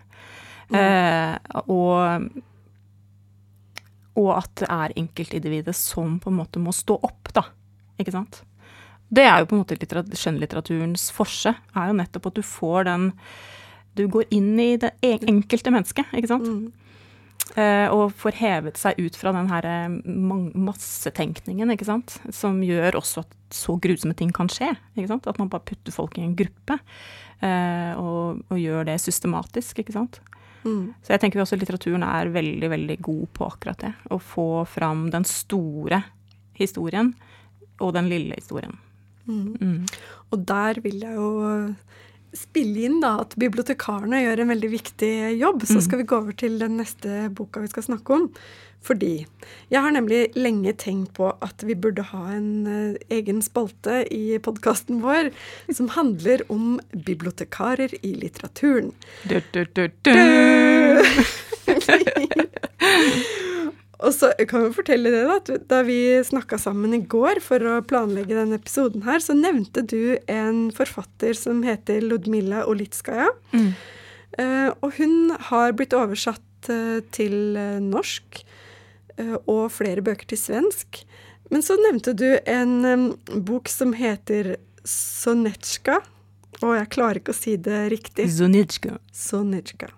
Mm. 0.68 0.78
Eh, 0.82 1.64
og 1.72 2.44
og 4.18 4.32
at 4.34 4.54
det 4.58 4.66
er 4.66 4.96
enkeltindividet 4.98 5.76
som 5.78 6.18
på 6.18 6.32
en 6.32 6.40
måte 6.40 6.58
må 6.62 6.72
stå 6.74 6.96
opp, 7.06 7.30
da. 7.36 7.44
Ikke 8.02 8.14
sant? 8.14 8.42
Det 9.08 9.24
er 9.24 9.40
jo 9.40 9.48
på 9.48 9.56
en 9.56 9.62
måte 9.62 10.16
skjønnlitteraturens 10.20 11.08
forse, 11.16 11.54
er 11.54 11.88
jo 11.88 11.96
nettopp 11.96 12.28
at 12.28 12.40
du 12.40 12.44
får 12.44 12.90
den 12.90 13.12
Du 13.96 14.04
går 14.06 14.28
inn 14.30 14.52
i 14.60 14.76
det 14.78 14.92
enkelte 15.02 15.72
mennesket, 15.74 16.12
ikke 16.14 16.30
sant? 16.30 16.46
Mm. 16.46 16.88
Uh, 17.56 17.88
og 17.90 18.12
får 18.14 18.36
hevet 18.38 18.76
seg 18.78 18.98
ut 19.00 19.16
fra 19.16 19.32
den 19.32 19.48
her 19.50 19.64
eh, 19.66 19.94
massetenkningen, 20.68 21.72
ikke 21.72 21.88
sant. 21.88 22.18
Som 22.34 22.60
gjør 22.62 23.00
også 23.00 23.24
at 23.24 23.32
så 23.56 23.74
grusomme 23.80 24.14
ting 24.14 24.30
kan 24.36 24.50
skje. 24.52 24.68
ikke 24.94 25.08
sant? 25.10 25.26
At 25.26 25.40
man 25.40 25.50
bare 25.50 25.64
putter 25.66 25.94
folk 25.94 26.18
i 26.18 26.26
en 26.26 26.36
gruppe. 26.38 26.76
Uh, 27.40 27.94
og, 27.98 28.44
og, 28.50 28.58
gjør 28.60 28.86
det 28.90 28.98
systematisk, 29.02 29.80
ikke 29.82 29.96
sant. 29.96 30.20
Mm. 30.62 30.92
Så 31.02 31.14
jeg 31.14 31.24
tenker 31.24 31.42
også 31.42 31.58
litteraturen 31.58 32.04
er 32.06 32.30
veldig, 32.34 32.70
veldig 32.74 32.98
god 33.08 33.24
på 33.34 33.48
akkurat 33.48 33.86
det. 33.86 33.94
Å 34.12 34.20
få 34.22 34.48
fram 34.68 35.08
den 35.14 35.26
store 35.26 36.04
historien 36.58 37.14
og 37.80 37.94
den 37.96 38.12
lille 38.12 38.38
historien. 38.38 38.76
Mm. 39.28 39.54
Mm. 39.60 39.84
Og 40.32 40.44
der 40.48 40.80
vil 40.84 40.98
jeg 41.04 41.14
jo 41.14 41.28
spille 42.36 42.84
inn 42.84 42.98
da 43.00 43.14
at 43.22 43.34
bibliotekarene 43.40 44.20
gjør 44.24 44.42
en 44.42 44.52
veldig 44.52 44.70
viktig 44.72 45.12
jobb. 45.40 45.64
Så 45.64 45.78
mm. 45.78 45.84
skal 45.86 46.02
vi 46.02 46.08
gå 46.08 46.16
over 46.20 46.36
til 46.38 46.58
den 46.60 46.76
neste 46.80 47.28
boka 47.34 47.62
vi 47.64 47.70
skal 47.72 47.86
snakke 47.88 48.18
om. 48.18 48.26
Fordi 48.84 49.26
jeg 49.72 49.80
har 49.82 49.90
nemlig 49.90 50.28
lenge 50.38 50.72
tenkt 50.78 51.12
på 51.16 51.32
at 51.44 51.64
vi 51.66 51.74
burde 51.74 52.04
ha 52.12 52.22
en 52.36 52.52
uh, 52.68 52.94
egen 53.12 53.42
spalte 53.42 54.04
i 54.14 54.38
podkasten 54.44 55.02
vår 55.02 55.32
som 55.74 55.90
handler 55.96 56.44
om 56.52 56.78
bibliotekarer 56.92 57.96
i 58.02 58.14
litteraturen. 58.22 58.92
Du, 59.26 59.40
du, 59.52 59.64
du, 59.74 59.88
du. 60.06 60.14
Og 64.06 64.14
så 64.14 64.30
kan 64.46 64.62
vi 64.62 64.74
fortelle 64.76 65.10
det, 65.10 65.24
da. 65.26 65.58
Da 65.70 65.80
vi 65.86 65.98
snakka 66.24 66.58
sammen 66.62 66.94
i 66.94 67.00
går 67.02 67.40
for 67.42 67.62
å 67.66 67.78
planlegge 67.82 68.36
denne 68.36 68.58
episoden 68.60 69.02
her, 69.08 69.18
så 69.22 69.34
nevnte 69.34 69.82
du 69.82 70.18
en 70.30 70.68
forfatter 70.74 71.34
som 71.34 71.64
heter 71.66 72.04
Ludmilla 72.06 72.62
Olitskaja. 72.70 73.32
Mm. 73.50 73.72
Uh, 74.38 74.70
og 74.84 74.92
hun 75.00 75.32
har 75.48 75.74
blitt 75.74 75.96
oversatt 75.98 76.70
uh, 76.70 77.00
til 77.14 77.58
uh, 77.58 77.78
norsk 77.82 78.44
og 79.50 79.72
flere 79.74 79.98
bøker 80.06 80.28
til 80.30 80.38
svensk. 80.38 81.00
Men 81.50 81.64
så 81.66 81.74
nevnte 81.80 82.12
du 82.14 82.28
en 82.46 82.74
um, 82.86 83.06
bok 83.48 83.66
som 83.66 83.96
heter 83.98 84.52
Sonetsjka 84.86 85.96
å, 86.58 86.72
jeg 86.74 86.88
klarer 86.90 87.20
ikke 87.20 87.30
å 87.30 87.36
si 87.36 87.52
det 87.62 87.84
riktig. 87.92 88.24
Zonitsjka. 88.34 88.96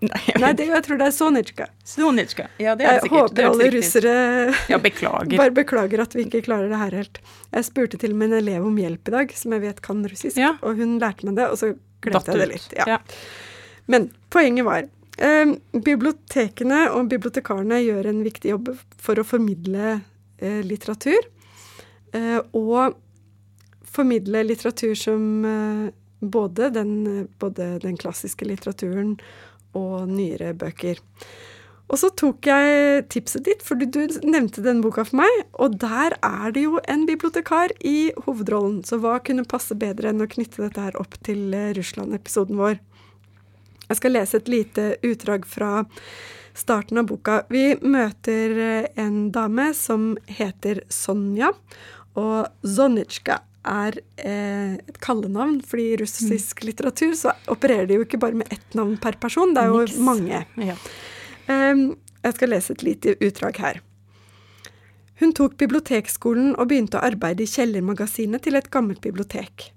Nei, 0.05 0.21
Nei 0.43 0.51
det, 0.59 0.67
jeg 0.69 0.85
tror 0.85 0.99
det 1.01 1.07
er 1.09 1.15
Sonitsjka. 1.17 1.67
Sonitsjka. 1.89 2.49
Ja, 2.61 2.75
det 2.77 2.85
er 2.85 2.99
det 2.99 3.07
sikkert. 3.07 3.17
Jeg 3.17 3.49
håper 3.49 3.49
alle 3.49 3.69
russere 3.73 4.15
Ja, 4.69 4.79
beklager. 4.83 5.37
bare 5.41 5.55
beklager 5.57 6.03
at 6.05 6.17
vi 6.17 6.27
ikke 6.27 6.43
klarer 6.45 6.69
det 6.69 6.81
her 6.83 6.97
helt. 7.01 7.21
Jeg 7.55 7.69
spurte 7.71 8.01
til 8.03 8.13
og 8.13 8.21
med 8.21 8.33
en 8.35 8.43
elev 8.43 8.67
om 8.69 8.77
hjelp 8.77 9.09
i 9.09 9.15
dag, 9.17 9.33
som 9.41 9.57
jeg 9.57 9.65
vet 9.65 9.81
kan 9.85 10.03
russisk, 10.05 10.37
ja. 10.41 10.53
og 10.61 10.83
hun 10.83 10.99
lærte 11.01 11.29
meg 11.29 11.39
det, 11.41 11.49
og 11.49 11.61
så 11.63 11.73
glemte 12.05 12.35
jeg 12.35 12.43
det 12.43 12.49
litt. 12.53 12.75
Ja. 12.77 12.89
ja. 12.97 13.01
Men 13.91 14.11
poenget 14.29 14.69
var 14.69 14.85
eh, 14.85 15.55
bibliotekene 15.89 16.83
og 16.93 17.09
bibliotekarene 17.13 17.81
gjør 17.87 18.11
en 18.13 18.21
viktig 18.27 18.53
jobb 18.53 18.75
for 19.01 19.21
å 19.21 19.25
formidle 19.25 19.95
eh, 19.97 20.61
litteratur, 20.67 21.25
eh, 22.13 22.37
og 22.53 23.01
formidle 23.91 24.45
litteratur 24.47 24.93
som 24.99 25.25
eh, 25.49 25.89
både 26.21 26.71
den, 26.75 27.29
både 27.41 27.79
den 27.83 27.97
klassiske 28.01 28.45
litteraturen 28.49 29.17
og 29.77 30.09
nyere 30.11 30.53
bøker. 30.59 31.01
Og 31.91 31.99
så 31.99 32.11
tok 32.15 32.47
jeg 32.47 33.07
tipset 33.11 33.43
ditt, 33.49 33.65
for 33.67 33.75
du 33.75 33.99
nevnte 34.23 34.63
den 34.63 34.83
boka 34.85 35.03
for 35.09 35.19
meg, 35.25 35.41
og 35.59 35.75
der 35.83 36.15
er 36.23 36.55
det 36.55 36.63
jo 36.69 36.79
en 36.87 37.03
bibliotekar 37.09 37.75
i 37.83 38.13
hovedrollen, 38.27 38.85
så 38.87 39.01
hva 39.03 39.17
kunne 39.27 39.49
passe 39.49 39.75
bedre 39.79 40.13
enn 40.13 40.23
å 40.23 40.31
knytte 40.31 40.63
dette 40.63 40.85
her 40.85 40.99
opp 41.03 41.19
til 41.27 41.51
eh, 41.57 41.73
Russland-episoden 41.75 42.61
vår? 42.61 42.79
Jeg 43.89 43.99
skal 43.99 44.15
lese 44.15 44.39
et 44.39 44.53
lite 44.53 44.87
utdrag 45.03 45.49
fra 45.51 45.81
starten 46.55 47.03
av 47.03 47.11
boka. 47.11 47.41
Vi 47.51 47.75
møter 47.83 48.55
eh, 48.55 48.91
en 49.03 49.33
dame 49.35 49.73
som 49.75 50.13
heter 50.31 50.85
Sonja, 50.95 51.51
og 52.19 52.67
Zonitsjka 52.67 53.41
er 53.69 53.99
eh, 54.17 54.77
et 54.89 55.01
kallenavn, 55.05 55.61
fordi 55.67 55.91
i 55.93 55.99
russisk 56.01 56.63
mm. 56.63 56.67
litteratur 56.71 57.13
så 57.19 57.35
opererer 57.53 57.89
de 57.91 57.99
jo 57.99 58.07
ikke 58.07 58.21
bare 58.23 58.39
med 58.41 58.53
ett 58.53 58.77
navn 58.79 58.97
per 59.01 59.19
person, 59.21 59.53
det 59.55 59.65
er 59.65 59.73
jo 59.73 59.83
Niks. 59.85 59.99
mange. 60.05 60.45
Ja. 60.57 60.77
Um, 61.51 61.85
jeg 62.25 62.37
skal 62.37 62.53
lese 62.55 62.77
et 62.77 62.85
lite 62.87 63.17
utdrag 63.21 63.61
her. 63.61 63.83
Hun 65.21 65.35
tok 65.37 65.59
bibliotekskolen 65.61 66.55
og 66.55 66.71
begynte 66.71 66.97
å 66.97 67.05
arbeide 67.05 67.45
i 67.45 67.51
kjellermagasinet 67.51 68.47
til 68.47 68.57
et 68.57 68.71
gammelt 68.73 69.03
bibliotek. 69.05 69.69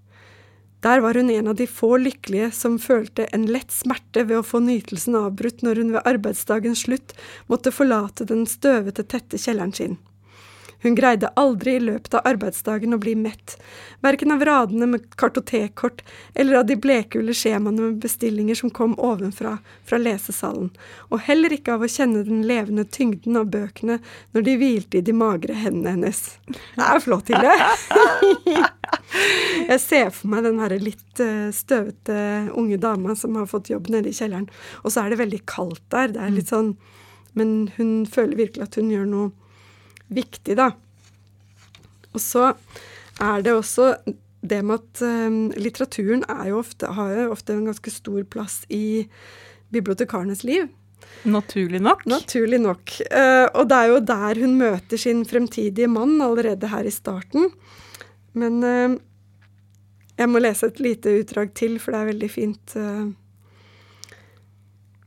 Der 0.84 1.00
var 1.04 1.16
hun 1.16 1.30
en 1.32 1.48
av 1.48 1.56
de 1.56 1.68
få 1.68 1.96
lykkelige 2.00 2.50
som 2.56 2.76
følte 2.80 3.28
en 3.36 3.46
lett 3.52 3.72
smerte 3.72 4.26
ved 4.28 4.40
å 4.40 4.48
få 4.48 4.60
nytelsen 4.64 5.16
avbrutt 5.16 5.64
når 5.64 5.80
hun 5.80 5.94
ved 5.96 6.08
arbeidsdagens 6.08 6.84
slutt 6.88 7.16
måtte 7.52 7.72
forlate 7.72 8.28
den 8.28 8.44
støvete, 8.48 9.04
tette 9.08 9.40
kjelleren 9.40 9.76
sin. 9.76 9.96
Hun 10.84 10.96
greide 10.96 11.30
aldri 11.40 11.78
i 11.78 11.84
løpet 11.84 12.18
av 12.18 12.26
arbeidsdagen 12.28 12.96
å 12.96 13.00
bli 13.00 13.14
mett, 13.16 13.56
verken 14.04 14.34
av 14.36 14.42
radene 14.44 14.88
med 14.92 15.06
kartotekkort 15.16 16.02
eller 16.36 16.60
av 16.60 16.66
de 16.68 16.76
blekgule 16.76 17.36
skjemaene 17.38 17.86
med 17.86 18.02
bestillinger 18.04 18.58
som 18.60 18.70
kom 18.70 18.98
ovenfra, 19.00 19.56
fra 19.88 20.00
lesesalen, 20.02 20.74
og 21.08 21.24
heller 21.24 21.56
ikke 21.56 21.78
av 21.78 21.86
å 21.86 21.92
kjenne 21.92 22.26
den 22.28 22.44
levende 22.50 22.84
tyngden 22.84 23.40
av 23.40 23.48
bøkene 23.54 24.02
når 24.36 24.48
de 24.48 24.56
hvilte 24.60 25.00
i 25.00 25.06
de 25.08 25.16
magre 25.16 25.56
hendene 25.56 25.96
hennes. 25.96 26.20
Det 26.52 26.84
er 26.84 27.04
flott, 27.04 27.32
Hilde! 27.32 27.54
Jeg 29.72 29.80
ser 29.80 30.10
for 30.12 30.34
meg 30.34 30.44
den 30.44 30.60
her 30.60 30.74
litt 30.82 31.22
eh, 31.24 31.48
støvete 31.56 32.18
unge 32.60 32.80
dama 32.82 33.16
som 33.16 33.38
har 33.40 33.48
fått 33.48 33.72
jobb 33.72 33.88
nede 33.94 34.12
i 34.12 34.18
kjelleren, 34.18 34.50
og 34.84 34.92
så 34.92 35.06
er 35.06 35.14
det 35.14 35.22
veldig 35.22 35.40
kaldt 35.48 35.84
der. 35.94 36.12
Det 36.12 36.22
er 36.24 36.36
litt 36.36 36.52
sånn 36.52 36.74
Men 37.34 37.72
hun 37.80 38.04
føler 38.06 38.38
virkelig 38.38 38.68
at 38.68 38.76
hun 38.78 38.92
gjør 38.94 39.08
noe 39.10 39.32
viktig, 40.16 40.58
da. 40.60 40.72
Og 42.14 42.22
så 42.22 42.52
er 43.22 43.46
det 43.46 43.56
også 43.56 43.94
det 44.44 44.60
med 44.66 44.82
at 44.82 45.02
um, 45.08 45.38
litteraturen 45.56 46.26
jo 46.50 46.60
ofte, 46.60 46.90
har 46.92 47.14
jo 47.16 47.32
ofte 47.32 47.56
en 47.56 47.68
ganske 47.70 47.94
stor 47.94 48.24
plass 48.28 48.64
i 48.74 49.06
bibliotekarenes 49.74 50.44
liv. 50.44 50.68
Naturlig 51.24 51.80
nok. 51.84 52.04
Naturlig 52.10 52.60
nok. 52.64 52.98
Uh, 53.08 53.48
og 53.56 53.70
det 53.72 53.80
er 53.80 53.92
jo 53.92 54.04
der 54.12 54.44
hun 54.44 54.58
møter 54.60 55.00
sin 55.00 55.24
fremtidige 55.28 55.88
mann 55.92 56.20
allerede 56.24 56.70
her 56.72 56.88
i 56.88 56.94
starten. 56.94 57.50
Men 58.36 58.60
uh, 58.64 59.00
jeg 60.20 60.30
må 60.30 60.44
lese 60.44 60.70
et 60.70 60.84
lite 60.84 61.16
utdrag 61.22 61.54
til, 61.58 61.80
for 61.80 61.96
det 61.96 62.02
er 62.02 62.12
veldig 62.12 62.32
fint. 62.32 62.76
Uh, 62.76 63.14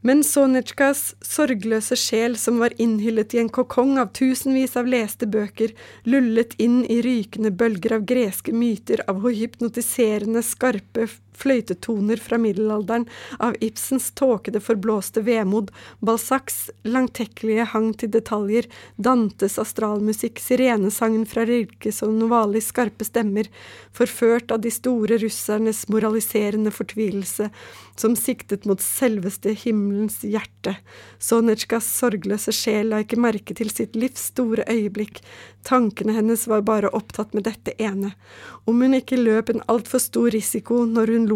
men 0.06 0.22
Sonitsjkas 0.22 1.16
sorgløse 1.24 1.96
sjel, 1.98 2.36
som 2.38 2.60
var 2.62 2.74
innhyllet 2.82 3.34
i 3.34 3.40
en 3.42 3.50
kokong 3.50 3.96
av 3.98 4.12
tusenvis 4.14 4.76
av 4.78 4.86
leste 4.90 5.26
bøker, 5.26 5.72
lullet 6.06 6.54
inn 6.62 6.84
i 6.84 7.00
rykende 7.02 7.50
bølger 7.50 7.96
av 7.98 8.06
greske 8.06 8.54
myter, 8.54 9.02
av 9.10 9.26
hypnotiserende, 9.26 10.44
skarpe 10.46 11.08
fløytetoner 11.36 12.20
fra 12.22 12.38
middelalderen, 12.40 13.06
av 13.42 13.56
Ibsens 13.64 14.10
tåkede, 14.18 14.60
forblåste 14.64 15.22
vemod, 15.26 15.72
Balzacs 16.04 16.70
langtekkelige 16.86 17.68
hang 17.72 17.92
til 18.00 18.12
detaljer, 18.14 18.68
Dantes 18.96 19.58
astralmusikk, 19.62 20.40
sirenesangen 20.42 21.26
fra 21.28 21.46
Rilkes 21.48 22.02
og 22.06 22.14
Novalis 22.16 22.70
skarpe 22.72 23.06
stemmer, 23.06 23.50
forført 23.96 24.52
av 24.54 24.62
de 24.64 24.72
store 24.74 25.20
russernes 25.22 25.86
moraliserende 25.92 26.72
fortvilelse, 26.74 27.50
som 27.96 28.16
siktet 28.18 28.66
mot 28.68 28.82
selveste 28.82 29.54
himmelens 29.56 30.20
hjerte. 30.26 30.76
Sonetsjkas 31.22 31.88
sorgløse 31.98 32.52
sjel 32.54 32.92
la 32.92 33.02
ikke 33.04 33.20
merke 33.20 33.56
til 33.56 33.72
sitt 33.72 33.96
livs 33.96 34.28
store 34.32 34.66
øyeblikk, 34.68 35.22
tankene 35.66 36.14
hennes 36.16 36.46
var 36.46 36.62
bare 36.66 36.88
opptatt 36.94 37.34
med 37.34 37.46
dette 37.48 37.74
ene, 37.82 38.12
om 38.64 38.80
hun 38.82 38.94
ikke 38.94 39.18
løp 39.18 39.50
en 39.50 39.64
altfor 39.70 40.02
stor 40.02 40.30
risiko 40.34 40.84
når 40.86 41.12
hun 41.14 41.26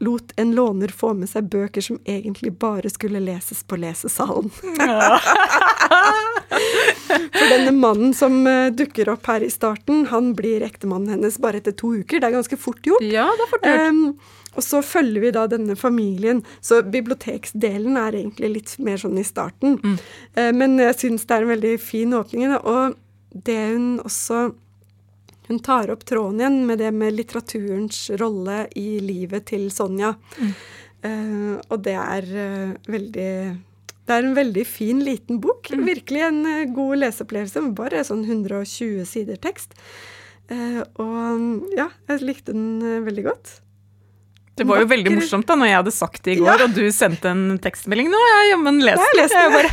lot, 0.00 0.32
en 0.36 0.54
låner 0.54 0.94
få 0.94 1.12
med 1.18 1.30
seg 1.30 1.50
bøker 1.50 1.84
som 1.84 1.98
egentlig 2.04 2.54
bare 2.62 2.90
skulle 2.90 3.20
leses 3.22 3.64
på 3.66 3.80
lesesalen. 3.82 4.50
Ja. 4.78 5.18
For 7.10 7.46
denne 7.50 7.72
mannen 7.74 8.14
som 8.16 8.40
uh, 8.46 8.70
dukker 8.74 9.08
opp 9.12 9.26
her 9.30 9.44
i 9.44 9.50
starten, 9.52 10.06
han 10.10 10.32
blir 10.38 10.64
ektemannen 10.66 11.16
hennes 11.16 11.38
bare 11.42 11.60
etter 11.60 11.74
to 11.76 11.92
uker. 12.00 12.20
Det 12.20 12.28
er 12.28 12.36
ganske 12.36 12.58
fort 12.60 12.82
gjort. 12.86 13.04
Ja, 13.06 13.28
det 13.38 13.46
er 13.46 13.52
fort 13.52 13.66
gjort. 13.66 13.90
Um, 13.90 14.40
og 14.58 14.66
så 14.66 14.80
følger 14.82 15.22
vi 15.22 15.30
da 15.34 15.44
denne 15.50 15.76
familien. 15.78 16.42
Så 16.60 16.82
biblioteksdelen 16.82 17.98
er 18.00 18.18
egentlig 18.18 18.50
litt 18.56 18.74
mer 18.82 18.98
sånn 19.00 19.18
i 19.20 19.26
starten. 19.26 19.78
Mm. 19.82 19.96
Uh, 20.38 20.50
men 20.56 20.76
jeg 20.82 20.98
syns 21.04 21.26
det 21.26 21.38
er 21.38 21.46
en 21.46 21.54
veldig 21.54 21.76
fin 21.82 22.18
åpning. 22.18 22.56
Og 22.60 22.98
det 23.30 23.60
hun 23.74 24.00
også 24.02 24.50
Hun 25.50 25.58
tar 25.66 25.90
opp 25.90 26.04
tråden 26.06 26.38
igjen 26.38 26.60
med 26.66 26.78
det 26.78 26.92
med 26.94 27.16
litteraturens 27.16 28.04
rolle 28.20 28.68
i 28.78 29.00
livet 29.02 29.48
til 29.50 29.64
Sonja. 29.74 30.12
Mm. 30.38 30.52
Uh, 31.00 31.54
og 31.72 31.80
det 31.82 31.96
er 31.98 32.28
veldig 32.86 33.32
det 34.10 34.16
er 34.16 34.26
en 34.26 34.34
veldig 34.34 34.62
fin, 34.66 35.00
liten 35.06 35.38
bok. 35.42 35.70
Mm. 35.70 35.84
Virkelig 35.86 36.22
en 36.26 36.38
uh, 36.46 36.70
god 36.74 37.00
leseopplevelse. 37.04 37.62
Bare 37.78 38.04
sånn 38.06 38.24
120 38.26 39.04
sider 39.06 39.38
tekst. 39.42 39.76
Uh, 40.50 40.82
og 40.98 41.74
ja, 41.76 41.86
jeg 42.10 42.24
likte 42.26 42.54
den 42.54 42.80
uh, 42.82 43.02
veldig 43.06 43.26
godt. 43.28 43.52
Det 44.58 44.66
var 44.66 44.82
jo 44.82 44.84
Bakker. 44.84 44.96
veldig 44.96 45.12
morsomt 45.14 45.46
da 45.48 45.56
når 45.56 45.70
jeg 45.70 45.78
hadde 45.78 45.92
sagt 45.94 46.24
det 46.26 46.32
i 46.34 46.40
går, 46.40 46.50
ja. 46.50 46.66
og 46.66 46.74
du 46.76 46.82
sendte 46.92 47.30
en 47.30 47.44
tekstmelding. 47.62 48.10
Nå 48.12 48.18
har 48.24 48.32
jeg 48.34 48.50
jammen 48.50 48.80
lest 48.84 49.06
den. 49.14 49.30
Jeg 49.38 49.52
bare, 49.54 49.70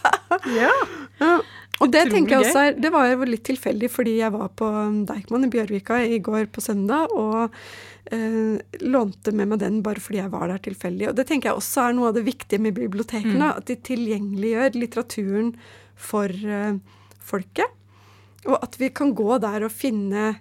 ja. 0.60 0.76
ja. 1.20 1.32
Og 1.80 1.88
det 1.92 2.02
tenker 2.12 2.36
jeg 2.36 2.44
også 2.44 2.64
er, 2.66 2.74
det 2.76 2.90
var 2.92 3.08
jo 3.08 3.28
litt 3.28 3.44
tilfeldig, 3.48 3.88
fordi 3.88 4.18
jeg 4.18 4.34
var 4.34 4.50
på 4.56 4.68
Deichman 5.08 5.46
i 5.46 5.52
Bjørvika 5.52 6.02
i 6.04 6.18
går 6.20 6.50
på 6.52 6.60
søndag. 6.64 7.14
og 7.16 7.54
eh, 8.10 8.60
lånte 8.80 9.32
med 9.32 9.48
meg 9.50 9.60
den 9.62 9.80
bare 9.84 10.02
fordi 10.02 10.20
jeg 10.20 10.32
var 10.32 10.48
der 10.50 10.62
tilfeldig. 10.64 11.10
Og 11.10 11.18
det 11.18 11.26
tenker 11.30 11.50
jeg 11.50 11.60
også 11.60 11.86
er 11.86 11.96
noe 11.96 12.10
av 12.10 12.18
det 12.18 12.26
viktige 12.26 12.62
med 12.62 12.76
bibliotekene. 12.76 13.38
Mm. 13.38 13.54
At 13.54 13.68
de 13.70 13.78
tilgjengeliggjør 13.90 14.78
litteraturen 14.78 15.52
for 16.00 16.28
eh, 16.30 16.76
folket. 17.30 17.76
Og 18.48 18.56
at 18.56 18.78
vi 18.80 18.90
kan 18.96 19.14
gå 19.16 19.36
der 19.42 19.66
og 19.66 19.74
finne, 19.74 20.34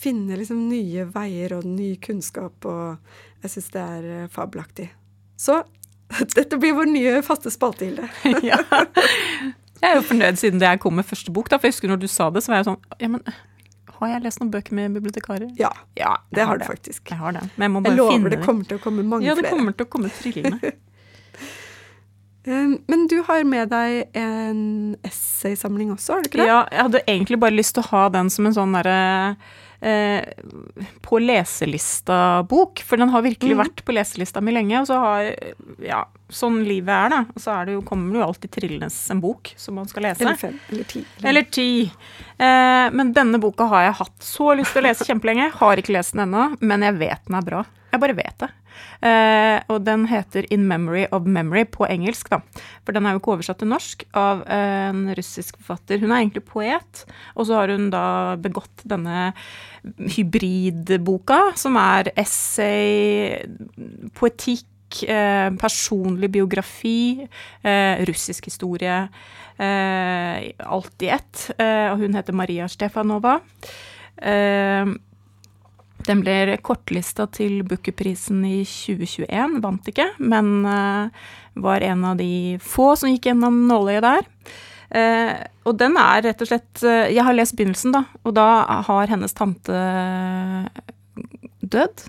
finne 0.00 0.38
liksom 0.40 0.66
nye 0.68 1.06
veier 1.12 1.56
og 1.58 1.68
ny 1.68 1.94
kunnskap. 2.02 2.64
Og 2.68 3.44
jeg 3.44 3.56
syns 3.56 3.70
det 3.76 3.84
er 3.84 4.10
eh, 4.16 4.30
fabelaktig. 4.32 4.90
Så 5.40 5.62
dette 6.36 6.58
blir 6.60 6.76
vår 6.76 6.90
nye 6.92 7.18
faste 7.26 7.52
spalte, 7.52 7.88
Hilde. 7.88 8.10
ja. 8.50 8.60
Jeg 9.80 9.90
er 9.90 9.96
jo 9.96 10.02
fornøyd 10.04 10.40
siden 10.40 10.60
det 10.60 10.68
jeg 10.68 10.80
kom 10.82 10.98
med 10.98 11.08
første 11.08 11.32
bok. 11.32 11.48
Da, 11.50 11.58
for 11.60 11.68
jeg 11.68 11.76
husker 11.76 11.92
når 11.92 12.02
du 12.02 12.10
sa 12.10 12.28
det, 12.34 12.44
så 12.44 12.52
var 12.52 12.60
jeg 12.60 12.68
sånn 12.68 13.00
Ja, 13.00 13.08
men 13.08 13.24
har 14.00 14.14
jeg 14.14 14.24
lest 14.24 14.40
noen 14.40 14.52
bøker 14.52 14.76
med 14.76 14.94
bibliotekarer? 14.96 15.48
Ja, 15.60 15.70
ja 15.98 16.14
det 16.32 16.46
har 16.48 16.60
du 16.60 16.64
faktisk. 16.68 17.02
Jeg 17.10 17.20
har 17.20 17.36
det. 17.36 17.42
Men 17.56 17.66
jeg 17.66 17.74
må 17.74 17.82
bare 17.84 17.96
jeg 17.96 18.00
lover 18.00 18.14
finne 18.16 18.32
det 18.32 18.44
kommer 18.44 18.68
til 18.68 18.80
å 18.80 18.84
komme 18.84 19.04
mange 19.04 19.26
flere. 19.26 19.34
Ja, 19.34 19.40
det 19.40 19.52
kommer 19.52 19.76
til 19.76 19.88
å 19.88 19.90
komme 19.92 20.12
trillende. 20.16 20.72
Um, 22.48 22.76
men 22.90 23.06
du 23.12 23.18
har 23.26 23.44
med 23.48 23.72
deg 23.72 24.16
en 24.16 24.62
essaysamling 25.04 25.92
også, 25.92 26.16
har 26.16 26.24
du 26.24 26.30
ikke 26.30 26.40
det? 26.40 26.48
Ja, 26.48 26.62
jeg 26.72 26.86
hadde 26.88 27.02
egentlig 27.04 27.40
bare 27.44 27.56
lyst 27.56 27.76
til 27.76 27.84
å 27.84 27.90
ha 27.90 28.06
den 28.16 28.32
som 28.32 28.48
en 28.48 28.56
sånn 28.56 28.76
derre 28.78 29.00
eh, 29.80 30.22
på 31.02 31.18
leselista-bok. 31.22 32.82
For 32.86 33.00
den 33.00 33.12
har 33.12 33.24
virkelig 33.24 33.56
mm. 33.56 33.62
vært 33.62 33.82
på 33.86 33.94
leselista 33.96 34.42
mi 34.44 34.54
lenge. 34.54 34.82
Og 34.82 34.88
så 34.90 35.00
har 35.02 35.30
Ja, 35.84 36.04
sånn 36.30 36.60
livet 36.66 36.92
er, 36.94 37.12
da. 37.14 37.20
Og 37.34 37.42
så 37.42 37.54
er 37.56 37.68
det 37.68 37.76
jo, 37.78 37.82
kommer 37.86 38.14
det 38.14 38.22
jo 38.22 38.28
alltid 38.28 38.54
trillende 38.58 38.90
en 39.14 39.24
bok 39.24 39.52
som 39.60 39.78
man 39.80 39.90
skal 39.90 40.08
lese. 40.08 40.24
Eller 40.24 40.40
fem. 40.40 40.60
Eller 40.70 40.90
ti. 40.94 41.04
Eller 41.22 41.50
ti. 41.58 41.70
Eh, 42.36 42.86
men 42.94 43.12
denne 43.16 43.40
boka 43.42 43.68
har 43.72 43.88
jeg 43.88 43.98
hatt 44.04 44.24
så 44.24 44.52
lyst 44.58 44.76
til 44.76 44.84
å 44.84 44.88
lese 44.88 45.08
kjempelenge. 45.08 45.50
Har 45.60 45.80
ikke 45.80 45.96
lest 45.96 46.16
den 46.16 46.28
ennå, 46.28 46.50
men 46.60 46.86
jeg 46.86 46.98
vet 47.00 47.28
den 47.28 47.40
er 47.40 47.46
bra. 47.46 47.66
Jeg 47.90 48.02
bare 48.04 48.14
vet 48.14 48.36
det. 48.38 48.50
Eh, 49.02 49.58
og 49.72 49.84
den 49.86 50.06
heter 50.10 50.46
In 50.52 50.66
Memory 50.68 51.06
of 51.10 51.28
Memory 51.28 51.66
på 51.72 51.88
engelsk, 51.88 52.30
da. 52.32 52.40
For 52.84 52.96
den 52.96 53.06
er 53.06 53.16
jo 53.16 53.22
ikke 53.22 53.34
oversatt 53.36 53.60
til 53.62 53.70
norsk 53.72 54.06
av 54.16 54.42
en 54.50 55.06
russisk 55.16 55.60
forfatter. 55.60 56.00
Hun 56.02 56.10
er 56.10 56.22
egentlig 56.22 56.44
poet, 56.48 57.04
og 57.34 57.48
så 57.48 57.60
har 57.60 57.74
hun 57.74 57.90
da 57.92 58.36
begått 58.40 58.84
denne 58.88 59.30
hybridboka, 59.84 61.40
som 61.58 61.78
er 61.80 62.12
essay, 62.20 63.38
poetikk, 64.18 64.66
eh, 65.06 65.50
personlig 65.56 66.30
biografi, 66.30 67.28
eh, 67.62 68.04
russisk 68.04 68.44
historie. 68.44 69.08
Eh, 69.58 70.52
alt 70.58 71.02
i 71.02 71.08
ett. 71.08 71.50
Og 71.58 71.98
hun 71.98 72.14
heter 72.14 72.32
Maria 72.32 72.66
Stefanova. 72.66 73.40
Eh, 76.10 76.14
den 76.14 76.24
ble 76.24 76.56
kortlista 76.62 77.26
til 77.30 77.62
Bookerprisen 77.64 78.42
i 78.44 78.64
2021, 78.64 79.60
vant 79.62 79.90
ikke, 79.90 80.08
men 80.18 80.66
uh, 80.66 81.10
var 81.54 81.80
en 81.86 82.04
av 82.04 82.18
de 82.18 82.58
få 82.58 82.96
som 82.96 83.10
gikk 83.10 83.30
gjennom 83.30 83.66
nåløyet 83.68 84.02
der. 84.02 84.26
Uh, 84.90 85.34
og 85.70 85.76
den 85.78 85.94
er 86.00 86.24
rett 86.24 86.40
og 86.42 86.48
slett 86.50 86.80
uh, 86.82 87.06
Jeg 87.06 87.22
har 87.22 87.36
lest 87.36 87.54
begynnelsen, 87.54 87.94
da, 87.94 88.04
og 88.24 88.34
da 88.34 88.48
har 88.88 89.12
hennes 89.12 89.36
tante 89.36 89.84
dødd. 91.60 92.08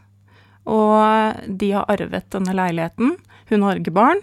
Og 0.71 1.45
de 1.61 1.71
har 1.75 1.89
arvet 1.89 2.25
denne 2.33 2.55
leiligheten. 2.57 3.15
Hun 3.51 3.63
har 3.65 3.77
ikke 3.77 3.93
barn. 3.93 4.21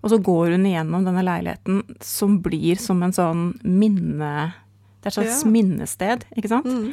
Og 0.00 0.12
så 0.12 0.16
går 0.22 0.54
hun 0.54 0.64
igjennom 0.68 1.04
denne 1.04 1.24
leiligheten 1.24 1.82
som 2.04 2.38
blir 2.40 2.80
som 2.80 3.02
en 3.04 3.12
sånn 3.16 3.46
minne... 3.64 4.50
Det 5.00 5.08
er 5.08 5.14
et 5.14 5.16
slags 5.16 5.38
ja. 5.46 5.48
minnested, 5.48 6.24
ikke 6.36 6.50
sant? 6.52 6.68
Mm. 6.68 6.90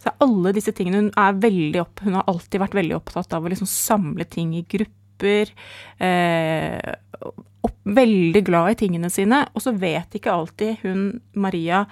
Så 0.00 0.12
alle 0.24 0.54
disse 0.56 0.72
tingene 0.76 1.02
Hun 1.04 1.10
er 1.20 1.40
veldig 1.42 1.82
opp, 1.82 2.00
hun 2.04 2.16
har 2.18 2.28
alltid 2.30 2.62
vært 2.62 2.78
veldig 2.78 2.96
opptatt 2.96 3.34
av 3.36 3.44
å 3.44 3.52
liksom 3.52 3.68
samle 3.68 4.24
ting 4.28 4.54
i 4.56 4.64
grupper. 4.64 5.52
Eh, 6.00 6.94
opp, 7.20 7.76
veldig 7.84 8.44
glad 8.46 8.72
i 8.72 8.78
tingene 8.84 9.10
sine. 9.12 9.44
Og 9.54 9.64
så 9.64 9.74
vet 9.76 10.16
ikke 10.16 10.32
alltid 10.32 10.80
hun 10.84 11.04
Maria 11.36 11.84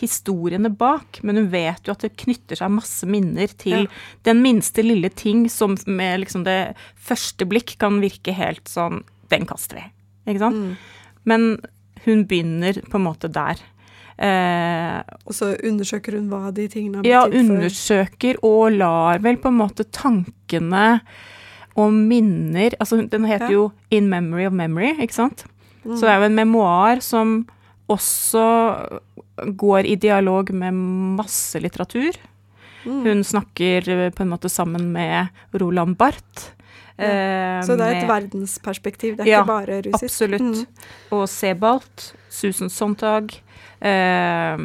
historiene 0.00 0.70
bak, 0.72 1.18
men 1.26 1.36
hun 1.36 1.50
vet 1.52 1.84
jo 1.84 1.92
at 1.92 2.04
det 2.04 2.14
knytter 2.22 2.60
seg 2.60 2.72
masse 2.72 3.06
minner 3.10 3.50
til 3.60 3.84
ja. 3.84 3.98
den 4.28 4.40
minste 4.44 4.84
lille 4.86 5.10
ting 5.12 5.44
som 5.52 5.74
med 5.86 6.22
liksom 6.22 6.46
det 6.46 6.74
første 6.96 7.44
blikk 7.48 7.74
kan 7.82 8.00
virke 8.00 8.34
helt 8.36 8.70
sånn 8.70 9.02
Den 9.30 9.44
kaster 9.46 9.78
vi. 9.78 9.84
Ikke 10.30 10.42
sant? 10.42 10.56
Mm. 10.56 11.20
Men 11.28 11.44
hun 12.06 12.24
begynner 12.26 12.80
på 12.90 12.98
en 12.98 13.04
måte 13.04 13.28
der. 13.30 13.60
Eh, 14.20 14.96
og 15.24 15.32
så 15.32 15.54
undersøker 15.64 16.18
hun 16.18 16.26
hva 16.28 16.50
de 16.52 16.66
tingene 16.68 17.00
har 17.00 17.04
betydd 17.06 17.14
for 17.14 17.32
Ja, 17.32 17.40
undersøker 17.40 18.40
og 18.44 18.74
lar 18.76 19.22
vel 19.24 19.38
på 19.40 19.48
en 19.48 19.60
måte 19.62 19.86
tankene 19.88 21.00
og 21.78 21.94
minner 21.94 22.74
Altså, 22.76 22.98
den 23.08 23.24
heter 23.24 23.48
ja. 23.48 23.54
jo 23.54 23.62
In 23.94 24.10
Memory 24.12 24.44
of 24.50 24.56
Memory, 24.58 24.92
ikke 25.00 25.16
sant? 25.16 25.46
Mm. 25.86 25.94
Så 25.94 26.04
det 26.04 26.12
er 26.12 26.20
jo 26.20 26.28
en 26.28 26.36
memoar 26.36 27.00
som 27.04 27.38
også 27.90 28.44
går 29.56 29.88
i 29.88 29.96
dialog 29.96 30.52
med 30.52 30.76
masse 31.16 31.58
litteratur. 31.62 32.12
Mm. 32.84 33.00
Hun 33.06 33.22
snakker 33.24 33.88
på 34.12 34.24
en 34.24 34.32
måte 34.34 34.50
sammen 34.52 34.90
med 34.92 35.32
Roland 35.56 35.96
Barth. 35.96 36.50
Ja. 37.00 37.10
Eh, 37.10 37.60
så 37.66 37.76
det 37.80 37.86
er 37.86 37.96
et 37.96 38.02
med, 38.04 38.10
verdensperspektiv, 38.12 39.16
det 39.18 39.26
er 39.26 39.30
ja, 39.30 39.42
ikke 39.42 39.52
bare 39.52 39.78
russisk? 39.86 40.04
Absolutt. 40.04 40.42
Mm. 40.60 40.90
Og 41.16 41.28
Sebalt, 41.32 42.10
Susan 42.28 42.70
Sontag, 42.72 43.40
Eh, 43.80 44.64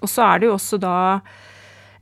og 0.00 0.10
så 0.10 0.28
er 0.28 0.40
det 0.40 0.48
jo 0.48 0.54
også 0.56 0.78
da 0.80 0.96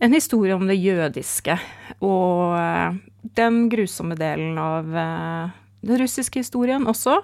en 0.02 0.14
historie 0.14 0.54
om 0.54 0.66
det 0.66 0.78
jødiske 0.78 1.56
og 2.02 2.54
eh, 2.58 3.00
den 3.38 3.66
grusomme 3.70 4.16
delen 4.18 4.58
av 4.58 4.94
eh, 4.98 5.58
den 5.82 6.02
russiske 6.02 6.42
historien 6.42 6.86
også. 6.90 7.18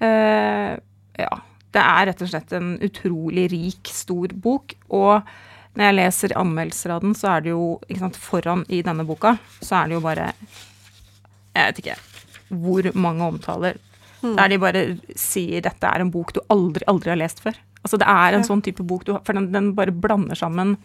Eh, 0.00 0.74
ja. 1.20 1.34
Det 1.68 1.82
er 1.84 2.06
rett 2.08 2.22
og 2.24 2.30
slett 2.30 2.52
en 2.56 2.70
utrolig 2.80 3.42
rik, 3.52 3.90
stor 3.92 4.32
bok. 4.32 4.72
Og 4.88 5.20
når 5.76 5.84
jeg 5.84 5.96
leser 5.98 6.34
anmeldelser 6.40 6.94
av 6.94 7.02
den, 7.04 7.12
så 7.14 7.34
er 7.34 7.44
det 7.44 7.52
jo 7.52 7.66
sant, 7.98 8.16
Foran 8.16 8.62
i 8.72 8.80
denne 8.86 9.04
boka 9.04 9.34
så 9.60 9.82
er 9.82 9.90
det 9.90 9.98
jo 9.98 10.00
bare 10.06 10.30
Jeg 11.56 11.72
vet 11.72 11.82
ikke 11.84 11.98
hvor 12.48 12.86
mange 12.96 13.26
omtaler 13.26 13.76
mm. 14.22 14.34
der 14.38 14.52
de 14.52 14.58
bare 14.62 14.82
sier 15.18 15.64
dette 15.64 15.88
er 15.88 16.04
en 16.04 16.12
bok 16.12 16.32
du 16.36 16.40
aldri, 16.52 16.84
aldri 16.88 17.12
har 17.12 17.20
lest 17.20 17.42
før. 17.44 17.58
Altså 17.82 18.00
det 18.00 18.08
er 18.10 18.34
en 18.34 18.42
ja. 18.42 18.48
sånn 18.48 18.64
type 18.64 18.84
bok, 18.86 19.04
du, 19.06 19.14
for 19.24 19.36
den, 19.36 19.50
den, 19.54 19.72
bare 19.76 19.94
blander 19.94 20.38
sammen 20.38 20.76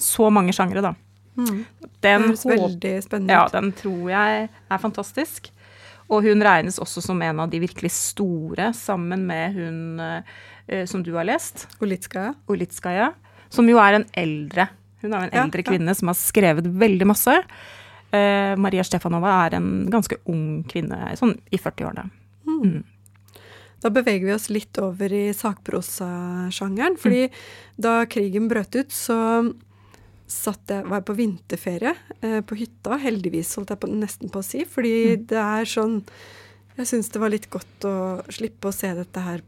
så 0.00 0.28
mange 0.34 0.54
sjangre, 0.56 0.82
da. 0.84 0.94
Mm. 1.38 1.64
Den, 1.82 1.92
det 2.02 2.14
høres 2.14 2.46
veldig 2.46 2.94
spennende 3.04 3.34
ut. 3.34 3.36
Ja, 3.36 3.44
den 3.54 3.70
tror 3.78 4.08
jeg 4.12 4.48
er 4.50 4.82
fantastisk. 4.82 5.50
Og 6.12 6.26
hun 6.26 6.44
regnes 6.44 6.76
også 6.82 7.00
som 7.00 7.22
en 7.24 7.40
av 7.40 7.52
de 7.52 7.62
virkelig 7.62 7.90
store, 7.96 8.72
sammen 8.76 9.24
med 9.28 9.56
hun 9.56 9.78
uh, 10.02 10.84
som 10.90 11.02
du 11.06 11.14
har 11.16 11.26
lest. 11.28 11.66
Ulitskaja. 11.80 12.34
Ulitskaja. 12.50 13.12
Som 13.54 13.70
jo 13.70 13.78
er 13.78 14.00
en 14.00 14.06
eldre 14.18 14.66
Hun 15.04 15.12
er 15.12 15.28
en 15.28 15.34
eldre 15.44 15.62
ja, 15.62 15.66
kvinne 15.68 15.92
ja. 15.92 15.94
som 15.94 16.08
har 16.10 16.16
skrevet 16.18 16.66
veldig 16.66 17.06
masse. 17.06 17.34
Uh, 18.14 18.54
Maria 18.60 18.84
Stefanova 18.86 19.32
er 19.46 19.58
en 19.58 19.70
ganske 19.90 20.20
ung 20.30 20.62
kvinne, 20.70 20.98
sånn 21.18 21.34
i 21.50 21.58
40-årene. 21.58 22.04
Mm. 22.46 22.60
Mm. 22.62 23.40
Da 23.84 23.90
beveger 23.92 24.28
vi 24.28 24.32
oss 24.32 24.48
litt 24.48 24.78
over 24.80 25.12
i 25.12 25.26
sakprosasjangeren. 25.36 26.96
fordi 27.00 27.26
mm. 27.26 27.40
da 27.76 27.98
krigen 28.08 28.48
brøt 28.48 28.76
ut, 28.78 28.92
så 28.94 29.18
satt 30.30 30.72
jeg, 30.72 30.86
var 30.88 31.02
jeg 31.02 31.08
på 31.10 31.16
vinterferie 31.18 31.92
eh, 32.24 32.40
på 32.46 32.56
hytta. 32.56 32.96
Heldigvis, 33.02 33.52
holdt 33.58 33.74
jeg 33.74 33.82
på, 33.82 33.90
nesten 33.92 34.32
på 34.32 34.40
å 34.40 34.46
si. 34.46 34.64
Fordi 34.68 34.94
mm. 35.10 35.26
det 35.32 35.42
er 35.42 35.68
sånn 35.68 36.00
Jeg 36.74 36.88
syns 36.90 37.12
det 37.14 37.20
var 37.22 37.30
litt 37.30 37.50
godt 37.52 37.84
å 37.86 37.96
slippe 38.34 38.70
å 38.70 38.74
se 38.74 38.88
dette 38.96 39.20
her 39.22 39.44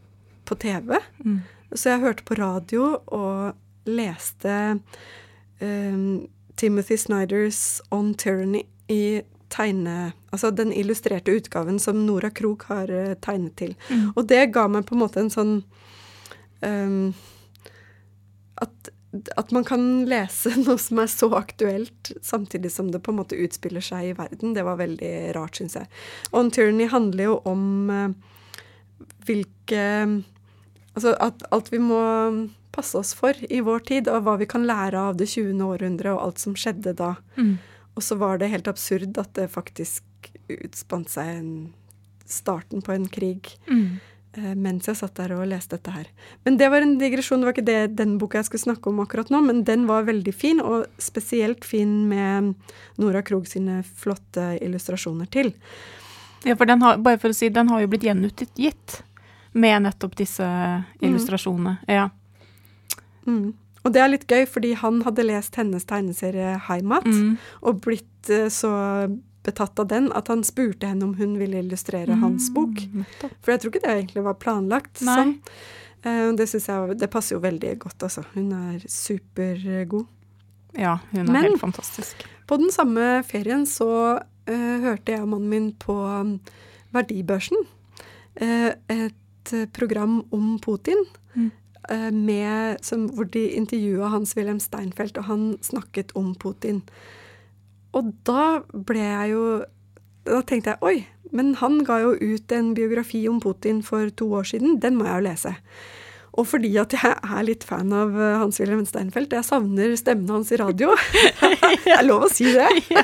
på 0.46 0.54
TV. 0.62 0.92
Mm. 1.24 1.40
Så 1.72 1.90
jeg 1.90 2.04
hørte 2.04 2.26
på 2.28 2.36
radio 2.38 2.92
og 3.16 3.88
leste 3.88 4.52
um, 5.58 6.26
Timothy 6.56 6.96
Snyders 6.96 7.80
On 7.94 8.14
Tyranny 8.14 8.62
i 8.88 9.22
tegne... 9.48 10.12
Altså 10.30 10.50
den 10.50 10.72
illustrerte 10.72 11.32
utgaven 11.32 11.78
som 11.78 12.06
Nora 12.06 12.30
Krog 12.30 12.66
har 12.68 12.90
uh, 12.90 13.14
tegnet 13.24 13.56
til. 13.56 13.76
Mm. 13.88 14.10
Og 14.16 14.26
det 14.28 14.50
ga 14.54 14.66
meg 14.68 14.86
på 14.88 14.96
en 14.96 15.02
måte 15.04 15.22
en 15.22 15.32
sånn 15.32 15.54
um, 16.60 17.14
at, 18.60 18.90
at, 19.36 19.52
man 19.54 19.64
kan 19.64 20.04
lese 20.08 20.52
noe 20.66 20.80
som 20.80 21.00
er 21.02 21.10
så 21.12 21.30
aktuelt, 21.38 22.12
samtidig 22.24 22.72
som 22.72 22.90
det 22.92 23.02
på 23.04 23.14
en 23.14 23.20
måte 23.22 23.38
utspiller 23.40 23.84
seg 23.84 24.10
i 24.10 24.16
verden, 24.18 24.54
det 24.56 24.64
var 24.66 24.80
veldig 24.80 25.14
rart, 25.36 25.56
syns 25.56 25.78
jeg. 25.78 25.90
On 26.36 26.50
Tyranny 26.52 26.88
handler 26.92 27.30
jo 27.30 27.40
om 27.48 27.66
uh, 27.92 28.08
hvilke 29.28 29.84
Altså 30.96 31.10
at 31.20 31.42
alt 31.52 31.66
vi 31.68 31.76
må 31.76 31.98
passe 32.76 32.98
oss 33.00 33.14
for 33.16 33.36
i 33.48 33.62
vår 33.64 33.86
tid, 33.88 34.10
og 34.12 34.26
hva 34.26 34.36
vi 34.40 34.48
kan 34.50 34.66
lære 34.68 35.08
av 35.10 35.16
det 35.20 35.30
20. 35.32 35.62
århundret 35.64 36.12
og 36.12 36.22
alt 36.28 36.42
som 36.42 36.56
skjedde 36.58 36.94
da. 36.98 37.14
Mm. 37.40 37.56
Og 37.96 38.04
så 38.04 38.18
var 38.20 38.38
det 38.38 38.52
helt 38.52 38.68
absurd 38.68 39.16
at 39.18 39.32
det 39.38 39.48
faktisk 39.54 40.04
utspant 40.52 41.10
seg 41.10 41.32
en, 41.32 41.54
starten 42.28 42.84
på 42.84 42.92
en 42.92 43.08
krig. 43.08 43.54
Mm. 43.70 43.96
Eh, 44.36 44.52
mens 44.52 44.88
jeg 44.88 44.98
satt 44.98 45.16
der 45.16 45.32
og 45.36 45.46
leste 45.48 45.78
dette 45.78 45.94
her. 45.94 46.08
Men 46.44 46.58
det 46.60 46.68
var 46.72 46.84
en 46.84 46.96
digresjon, 47.00 47.40
det 47.40 47.48
var 47.48 47.56
ikke 47.56 47.68
det 47.70 47.96
den 47.96 48.16
boka 48.20 48.40
jeg 48.40 48.50
skulle 48.50 48.66
snakke 48.66 48.90
om 48.90 49.00
akkurat 49.00 49.32
nå, 49.32 49.40
men 49.46 49.62
den 49.68 49.86
var 49.88 50.04
veldig 50.08 50.34
fin, 50.36 50.60
og 50.60 50.84
spesielt 51.00 51.64
fin 51.64 52.02
med 52.10 52.52
Nora 53.00 53.24
Krog 53.24 53.48
sine 53.48 53.80
flotte 53.96 54.52
illustrasjoner 54.60 55.30
til. 55.32 55.54
Ja, 56.44 56.54
for 56.54 56.68
den 56.68 56.84
har, 56.84 57.00
bare 57.02 57.18
for 57.22 57.32
å 57.32 57.36
si, 57.36 57.48
den 57.48 57.72
har 57.72 57.80
jo 57.80 57.88
blitt 57.90 58.04
gjenutgitt 58.06 59.00
med 59.56 59.86
nettopp 59.86 60.18
disse 60.20 60.44
mm. 60.44 61.00
illustrasjonene. 61.08 61.78
Mm. 61.86 61.94
Ja. 61.96 62.10
Mm. 63.26 63.54
Og 63.86 63.94
det 63.94 64.02
er 64.02 64.10
litt 64.10 64.26
gøy, 64.26 64.44
fordi 64.50 64.72
han 64.80 65.00
hadde 65.06 65.26
lest 65.28 65.54
hennes 65.60 65.86
tegneserie 65.86 66.56
Heimat, 66.66 67.06
mm. 67.06 67.36
og 67.70 67.80
blitt 67.84 68.30
uh, 68.32 68.48
så 68.50 68.72
betatt 69.46 69.78
av 69.78 69.86
den 69.92 70.10
at 70.18 70.26
han 70.32 70.42
spurte 70.46 70.88
henne 70.90 71.06
om 71.06 71.14
hun 71.20 71.36
ville 71.38 71.60
illustrere 71.62 72.16
mm, 72.16 72.22
hans 72.24 72.48
bok. 72.54 72.80
For 73.44 73.54
jeg 73.54 73.62
tror 73.62 73.72
ikke 73.72 73.84
det 73.84 73.92
egentlig 73.92 74.24
var 74.26 74.38
planlagt 74.42 75.04
Nei. 75.06 75.16
sånn. 75.20 75.34
Uh, 76.06 76.34
det 76.38 76.48
jeg 76.50 76.98
Det 76.98 77.10
passer 77.12 77.36
jo 77.36 77.42
veldig 77.44 77.76
godt, 77.86 78.08
altså. 78.08 78.26
Hun 78.34 78.50
er 78.56 78.82
supergod. 78.90 80.08
Ja, 80.76 80.98
hun 81.12 81.22
er 81.22 81.30
Men, 81.30 81.42
helt 81.46 81.62
fantastisk. 81.62 82.26
På 82.46 82.58
den 82.60 82.74
samme 82.74 83.22
ferien 83.26 83.64
så 83.70 83.90
uh, 84.18 84.76
hørte 84.82 85.14
jeg 85.14 85.22
og 85.22 85.30
mannen 85.30 85.52
min 85.52 85.70
på 85.78 85.94
um, 85.94 86.36
Verdibørsen. 86.94 87.62
Uh, 88.36 88.74
et 88.90 89.54
program 89.72 90.20
om 90.34 90.56
Putin. 90.58 91.06
Mm. 91.36 91.50
Med, 92.12 92.80
som, 92.82 93.06
hvor 93.14 93.28
de 93.30 93.44
intervjua 93.54 94.08
Hans-Wilhelm 94.10 94.58
Steinfeld, 94.60 95.18
og 95.20 95.28
han 95.28 95.44
snakket 95.62 96.10
om 96.18 96.34
Putin. 96.34 96.80
Og 97.94 98.10
da 98.26 98.60
ble 98.72 99.04
jeg 99.04 99.34
jo 99.34 99.44
Da 100.26 100.40
tenkte 100.42 100.72
jeg 100.74 100.82
oi, 100.82 100.96
men 101.30 101.52
han 101.60 101.84
ga 101.86 102.00
jo 102.02 102.16
ut 102.18 102.52
en 102.52 102.72
biografi 102.74 103.20
om 103.30 103.38
Putin 103.40 103.78
for 103.86 104.10
to 104.10 104.26
år 104.34 104.48
siden. 104.50 104.80
Den 104.82 104.96
må 104.98 105.06
jeg 105.06 105.20
jo 105.20 105.26
lese. 105.28 105.52
Og 106.36 106.44
fordi 106.48 106.70
at 106.80 106.92
jeg 106.92 107.12
er 107.16 107.44
litt 107.46 107.64
fan 107.66 107.92
av 107.96 108.12
eh, 108.12 108.36
Hans-Wilhelm 108.40 108.84
Steinfeld, 108.88 109.32
jeg 109.32 109.46
savner 109.46 109.94
stemmen 109.96 110.28
hans 110.34 110.52
i 110.52 110.60
radio. 110.60 110.92
det 111.40 111.94
er 111.96 112.04
lov 112.06 112.26
å 112.26 112.30
si 112.32 112.50
det. 112.52 112.68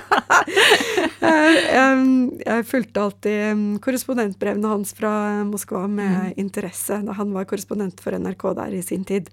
jeg 2.53 2.67
fulgte 2.69 3.05
alltid 3.07 3.63
korrespondentbrevene 3.85 4.73
hans 4.75 4.93
fra 4.97 5.13
Moskva 5.49 5.87
med 5.89 6.33
mm. 6.33 6.41
interesse 6.43 7.01
da 7.07 7.17
han 7.17 7.33
var 7.35 7.49
korrespondent 7.49 8.03
for 8.05 8.17
NRK 8.17 8.49
der 8.59 8.77
i 8.77 8.83
sin 8.85 9.07
tid. 9.09 9.31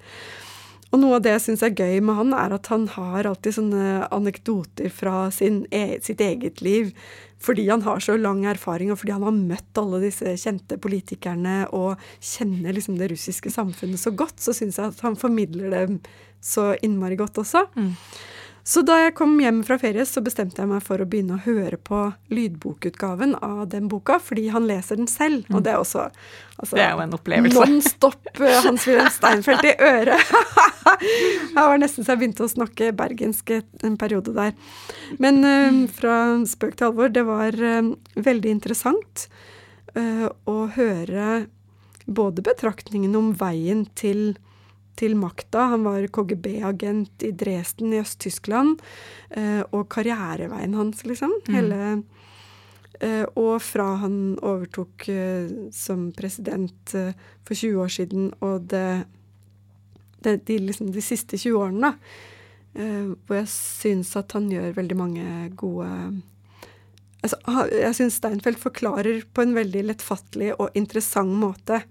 Og 0.89 1.01
noe 1.01 1.19
av 1.19 1.25
det 1.25 1.35
jeg 1.35 1.43
syns 1.43 1.63
er 1.65 1.75
gøy 1.77 1.99
med 2.01 2.17
han, 2.17 2.31
er 2.33 2.55
at 2.55 2.69
han 2.71 2.87
har 2.95 3.27
alltid 3.29 3.59
sånne 3.59 4.07
anekdoter 4.15 4.89
fra 4.93 5.27
sin, 5.33 5.61
e 5.69 5.99
sitt 6.01 6.21
eget 6.25 6.63
liv. 6.65 6.95
Fordi 7.39 7.67
han 7.69 7.85
har 7.85 8.01
så 8.03 8.17
lang 8.19 8.41
erfaring, 8.49 8.89
og 8.91 8.99
fordi 8.99 9.13
han 9.15 9.23
har 9.23 9.35
møtt 9.37 9.79
alle 9.79 10.01
disse 10.03 10.33
kjente 10.41 10.79
politikerne 10.81 11.61
og 11.77 12.01
kjenner 12.19 12.75
liksom 12.75 12.97
det 12.99 13.11
russiske 13.13 13.53
samfunnet 13.53 14.01
så 14.01 14.11
godt, 14.11 14.41
så 14.43 14.55
syns 14.55 14.81
jeg 14.81 14.91
at 14.91 15.05
han 15.05 15.15
formidler 15.19 15.71
det 15.71 15.85
så 16.43 16.73
innmari 16.83 17.19
godt 17.19 17.39
også. 17.43 17.67
Mm. 17.77 17.93
Så 18.69 18.83
da 18.85 18.99
jeg 18.99 19.15
kom 19.17 19.31
hjem 19.41 19.63
fra 19.65 19.79
ferie, 19.81 20.03
så 20.05 20.21
bestemte 20.21 20.61
jeg 20.61 20.69
meg 20.69 20.83
for 20.85 21.01
å 21.01 21.05
begynne 21.09 21.39
å 21.39 21.41
høre 21.41 21.79
på 21.81 22.03
lydbokutgaven 22.29 23.33
av 23.41 23.63
den 23.71 23.87
boka, 23.89 24.19
fordi 24.21 24.43
han 24.53 24.67
leser 24.69 24.99
den 24.99 25.09
selv. 25.09 25.47
Og 25.49 25.63
det 25.65 25.71
er 25.73 25.81
også 25.81 26.03
altså, 26.05 26.75
Det 26.75 26.83
er 26.83 26.91
jo 26.93 27.01
en 27.01 27.15
opplevelse. 27.17 27.57
Non 27.57 27.81
stop 27.81 28.29
eh, 28.35 28.59
Hans-Wilhelm 28.67 29.09
Steinfeld 29.15 29.65
i 29.65 29.73
øret. 29.73 30.33
jeg 31.55 31.55
var 31.57 31.81
nesten 31.81 32.05
så 32.05 32.13
jeg 32.13 32.21
begynte 32.21 32.45
å 32.45 32.51
snakke 32.51 32.91
bergensk 32.99 33.55
en 33.57 33.97
periode 33.97 34.35
der. 34.37 34.53
Men 35.17 35.41
uh, 35.41 35.79
fra 35.95 36.19
spøk 36.49 36.77
til 36.77 36.91
alvor, 36.91 37.09
det 37.15 37.25
var 37.25 37.57
uh, 37.57 37.89
veldig 38.21 38.53
interessant 38.53 39.25
uh, 39.97 40.27
å 40.45 40.59
høre 40.77 41.47
både 42.05 42.45
betraktningen 42.45 43.17
om 43.17 43.33
veien 43.37 43.87
til 43.97 44.35
til 44.99 45.15
makta. 45.19 45.69
Han 45.73 45.85
var 45.87 46.07
KGB-agent 46.13 47.25
i 47.27 47.33
Dresden 47.35 47.93
i 47.95 48.01
Øst-Tyskland. 48.03 48.81
Eh, 49.31 49.61
og 49.71 49.87
karriereveien 49.91 50.75
hans, 50.77 51.05
liksom. 51.07 51.33
Mm. 51.47 51.53
Hele 51.55 51.79
eh, 52.99 53.25
Og 53.39 53.61
fra 53.63 53.93
han 54.03 54.17
overtok 54.43 55.07
eh, 55.09 55.53
som 55.75 56.09
president 56.15 56.95
for 57.47 57.55
20 57.55 57.79
år 57.85 57.95
siden, 57.95 58.33
og 58.43 58.67
det, 58.71 59.05
det 60.25 60.41
de, 60.49 60.59
liksom, 60.67 60.91
de 60.91 61.03
siste 61.03 61.39
20 61.39 61.63
årene, 61.63 61.93
da. 61.93 62.27
Eh, 62.77 63.13
hvor 63.25 63.39
jeg 63.39 63.49
syns 63.49 64.11
at 64.19 64.35
han 64.37 64.45
gjør 64.51 64.75
veldig 64.77 64.95
mange 64.97 65.23
gode 65.57 65.87
altså, 67.23 67.39
Jeg 67.73 67.95
syns 67.97 68.19
Steinfeld 68.21 68.59
forklarer 68.61 69.23
på 69.33 69.41
en 69.41 69.55
veldig 69.57 69.87
lettfattelig 69.87 70.51
og 70.53 70.77
interessant 70.77 71.33
måte 71.33 71.81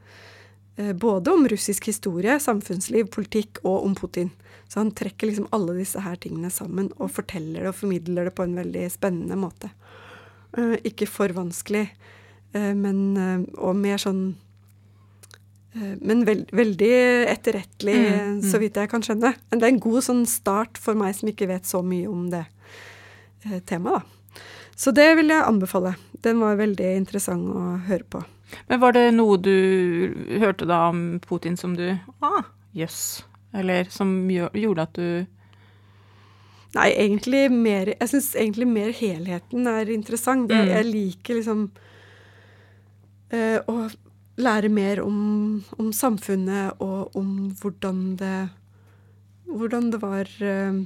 både 0.95 1.33
om 1.35 1.49
russisk 1.51 1.89
historie, 1.91 2.37
samfunnsliv, 2.39 3.09
politikk 3.11 3.59
og 3.65 3.87
om 3.89 3.97
Putin. 3.99 4.29
Så 4.69 4.81
han 4.81 4.91
trekker 4.93 5.27
liksom 5.27 5.49
alle 5.51 5.79
disse 5.79 6.01
her 6.05 6.19
tingene 6.21 6.51
sammen 6.53 6.91
og 6.99 7.11
forteller 7.17 7.65
det 7.65 7.71
og 7.73 7.79
formidler 7.79 8.29
det 8.29 8.35
på 8.37 8.45
en 8.45 8.59
veldig 8.59 8.85
spennende 8.93 9.39
måte. 9.41 9.71
Eh, 10.57 10.77
ikke 10.91 11.09
for 11.09 11.33
vanskelig, 11.37 11.87
eh, 12.53 12.75
men 12.77 13.01
og 13.57 13.75
mer 13.81 14.01
sånn 14.03 14.29
men 15.79 16.25
veld, 16.27 16.49
veldig 16.57 16.95
etterrettelig, 17.29 17.93
mm, 17.95 18.31
mm. 18.39 18.39
så 18.51 18.59
vidt 18.59 18.79
jeg 18.81 18.89
kan 18.91 19.05
skjønne. 19.05 19.31
Men 19.51 19.61
det 19.61 19.67
er 19.67 19.75
en 19.75 19.83
god 19.85 20.03
sånn 20.03 20.23
start 20.27 20.81
for 20.81 20.99
meg 20.99 21.13
som 21.15 21.29
ikke 21.31 21.47
vet 21.47 21.69
så 21.69 21.85
mye 21.87 22.09
om 22.11 22.25
det 22.33 22.41
temaet, 23.69 24.01
da. 24.01 24.41
Så 24.75 24.91
det 24.97 25.07
vil 25.21 25.31
jeg 25.31 25.45
anbefale. 25.45 25.93
Den 26.25 26.41
var 26.43 26.59
veldig 26.59 26.89
interessant 26.97 27.53
å 27.53 27.77
høre 27.87 28.09
på. 28.11 28.25
Men 28.69 28.81
var 28.81 28.95
det 28.97 29.11
noe 29.17 29.39
du 29.41 29.55
hørte 30.41 30.69
da 30.69 30.87
om 30.89 31.19
Putin 31.25 31.57
som 31.57 31.77
du 31.77 31.91
Ah, 32.21 32.45
jøss. 32.73 33.21
Yes. 33.21 33.25
Eller 33.53 33.89
som 33.91 34.31
gjorde 34.31 34.85
at 34.85 34.95
du 34.99 35.27
Nei, 36.77 36.91
egentlig 37.01 37.47
mer 37.49 37.95
Jeg 37.95 38.11
syns 38.11 38.35
egentlig 38.37 38.67
mer 38.69 38.91
helheten 38.93 39.71
er 39.71 39.89
interessant. 39.89 40.53
Mm. 40.53 40.69
Jeg 40.69 40.89
liker 40.91 41.39
liksom 41.39 41.63
uh, 43.33 43.59
å 43.65 43.89
lære 44.39 44.69
mer 44.71 45.01
om, 45.01 45.19
om, 45.79 45.89
samfunnet 45.97 46.85
og 46.85 47.17
om 47.17 47.49
hvordan 47.61 48.05
det 48.21 48.37
Hvordan 49.49 49.91
det 49.95 50.03
var 50.05 50.29
uh, 50.45 50.85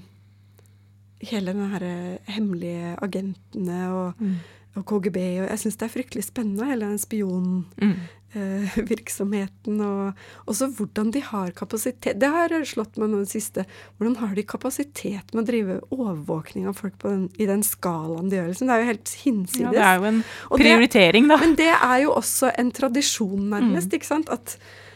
Hele 1.22 1.54
den 1.54 1.74
herre 1.74 1.94
hemmelige 2.30 2.96
agentene 3.02 3.84
og 3.90 4.22
mm 4.22 4.40
og 4.78 4.84
KGB. 4.88 5.18
Og 5.42 5.46
jeg 5.50 5.60
syns 5.62 5.78
det 5.80 5.86
er 5.86 5.96
fryktelig 5.96 6.24
spennende, 6.26 6.68
hele 6.68 6.88
den 6.88 7.00
spionvirksomheten. 7.00 9.74
Mm. 9.76 9.86
og 9.88 10.02
også 10.50 10.64
hvordan 10.78 11.08
de 11.14 11.20
har 11.26 11.48
kapasitet. 11.56 12.20
Det 12.20 12.30
har 12.32 12.48
slått 12.68 12.94
meg 13.00 13.06
nå 13.12 13.16
det 13.24 13.34
siste. 13.34 13.60
Hvordan 13.96 14.16
har 14.22 14.32
de 14.38 14.50
kapasitet 14.54 15.26
med 15.34 15.42
å 15.42 15.50
drive 15.50 15.74
overvåkning 15.94 16.64
av 16.70 16.74
folk 16.80 16.96
den, 17.04 17.22
i 17.36 17.44
den 17.50 17.62
skalaen 17.66 18.28
de 18.32 18.36
gjør? 18.38 18.48
Liksom. 18.52 18.66
Det 18.68 18.74
er 18.74 18.80
jo 18.84 18.92
helt 18.92 19.10
hinsides. 19.24 19.66
Ja, 19.66 19.70
det 19.74 19.84
er 19.88 19.96
jo 19.98 20.04
en 20.12 20.20
prioritering, 20.54 21.24
det, 21.26 21.32
da. 21.34 21.36
Men 21.44 21.52
det 21.60 21.72
er 21.74 21.98
jo 22.06 22.10
også 22.16 22.46
en 22.56 22.70
tradisjon, 22.80 23.44
nærmest. 23.52 23.88
Mm. 23.90 23.94
ikke 23.98 24.12
sant? 24.14 24.28
At 24.32 24.46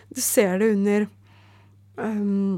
du 0.07 0.21
ser 0.23 0.53
det 0.62 0.69
under 0.77 1.01
um, 1.99 2.57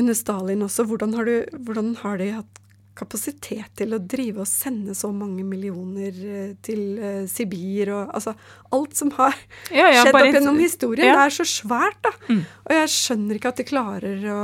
under 0.00 0.16
Stalin 0.16 0.66
også. 0.66 0.86
Hvordan 0.88 1.14
har, 1.14 1.28
du, 1.28 1.60
hvordan 1.66 1.94
har 2.02 2.20
de 2.20 2.32
hatt 2.38 2.59
kapasitet 2.98 3.70
til 3.78 3.94
å 3.94 4.00
drive 4.02 4.42
og 4.42 4.48
sende 4.50 4.94
så 4.98 5.10
mange 5.14 5.44
millioner 5.46 6.16
eh, 6.26 6.50
til 6.64 6.82
uh, 6.98 7.22
Sibir 7.30 7.92
og 7.94 8.10
altså 8.16 8.34
Alt 8.76 8.96
som 8.98 9.12
har 9.16 9.36
ja, 9.72 9.86
ja, 9.92 10.02
skjedd 10.02 10.18
opp 10.18 10.26
gjennom 10.34 10.58
historien. 10.60 11.06
Ja. 11.08 11.14
Det 11.20 11.28
er 11.28 11.36
så 11.38 11.46
svært, 11.48 12.00
da. 12.04 12.12
Mm. 12.28 12.42
Og 12.66 12.74
jeg 12.76 12.92
skjønner 12.96 13.38
ikke 13.38 13.54
at 13.54 13.62
de 13.62 13.68
klarer 13.70 14.26
å 14.34 14.40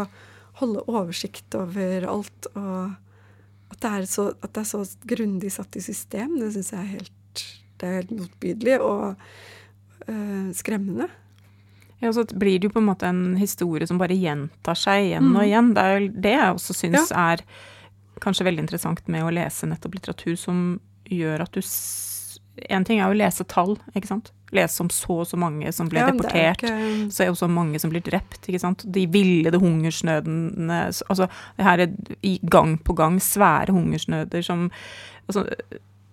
holde 0.63 0.87
oversikt 0.89 1.59
over 1.59 2.07
alt. 2.09 2.49
Og 2.55 3.75
at 3.75 3.83
det 3.83 3.93
er 3.99 4.09
så, 4.09 4.31
det 4.41 4.63
er 4.63 4.69
så 4.71 4.83
grundig 5.11 5.53
satt 5.53 5.77
i 5.77 5.83
system, 5.85 6.39
det 6.41 6.53
syns 6.55 6.73
jeg 6.73 6.81
er 6.81 6.91
helt, 6.95 7.45
det 7.77 7.89
er 7.91 7.97
helt 8.01 8.13
motbydelig 8.17 8.77
og 8.81 9.07
uh, 10.09 10.49
skremmende. 10.57 11.11
Ja, 12.01 12.11
så 12.13 12.25
blir 12.29 12.59
det 12.61 12.69
jo 12.69 12.75
på 12.75 12.81
en 12.83 12.91
måte 12.91 13.09
en 13.09 13.37
historie 13.41 13.87
som 13.89 13.99
bare 14.01 14.17
gjentar 14.17 14.77
seg 14.77 15.07
igjen 15.11 15.31
og 15.33 15.41
Mm. 15.41 15.47
igjen. 15.49 15.71
Det 15.75 15.83
er 15.83 15.95
jo 15.97 16.09
det 16.27 16.35
jeg 16.37 16.57
også 16.59 16.75
syns 16.77 17.13
er 17.13 17.43
kanskje 18.21 18.45
veldig 18.47 18.65
interessant 18.65 19.07
med 19.09 19.23
å 19.23 19.33
lese 19.35 19.67
nettopp 19.67 19.95
litteratur, 19.95 20.37
som 20.37 20.81
gjør 21.11 21.41
at 21.43 21.53
du 21.53 21.61
En 22.71 22.85
ting 22.85 22.99
er 23.01 23.05
jo 23.11 23.13
å 23.13 23.19
lese 23.21 23.45
tall, 23.45 23.77
ikke 23.95 24.07
sant. 24.09 24.31
Lese 24.51 24.81
om 24.81 24.89
så 24.89 25.11
og 25.21 25.27
så 25.27 25.37
mange 25.37 25.71
som 25.75 25.91
ble 25.91 25.99
Ja, 26.01 26.07
deportert. 26.11 26.35
er 26.35 26.55
ikke- 26.55 27.11
Så 27.13 27.21
er 27.21 27.27
jo 27.27 27.35
så 27.35 27.49
mange 27.51 27.79
som 27.79 27.91
blir 27.91 28.01
drept, 28.01 28.41
ikke 28.49 28.61
sant. 28.61 28.91
De 28.91 29.07
villede 29.07 29.61
hungersnødene 29.61 30.87
Altså 31.11 31.29
det 31.59 31.65
her 31.67 31.79
er 31.81 32.39
gang 32.49 32.79
på 32.79 32.95
gang 32.97 33.19
svære 33.19 33.69
hungersnøder 33.69 34.43
som 34.43 34.71
altså, 35.29 35.47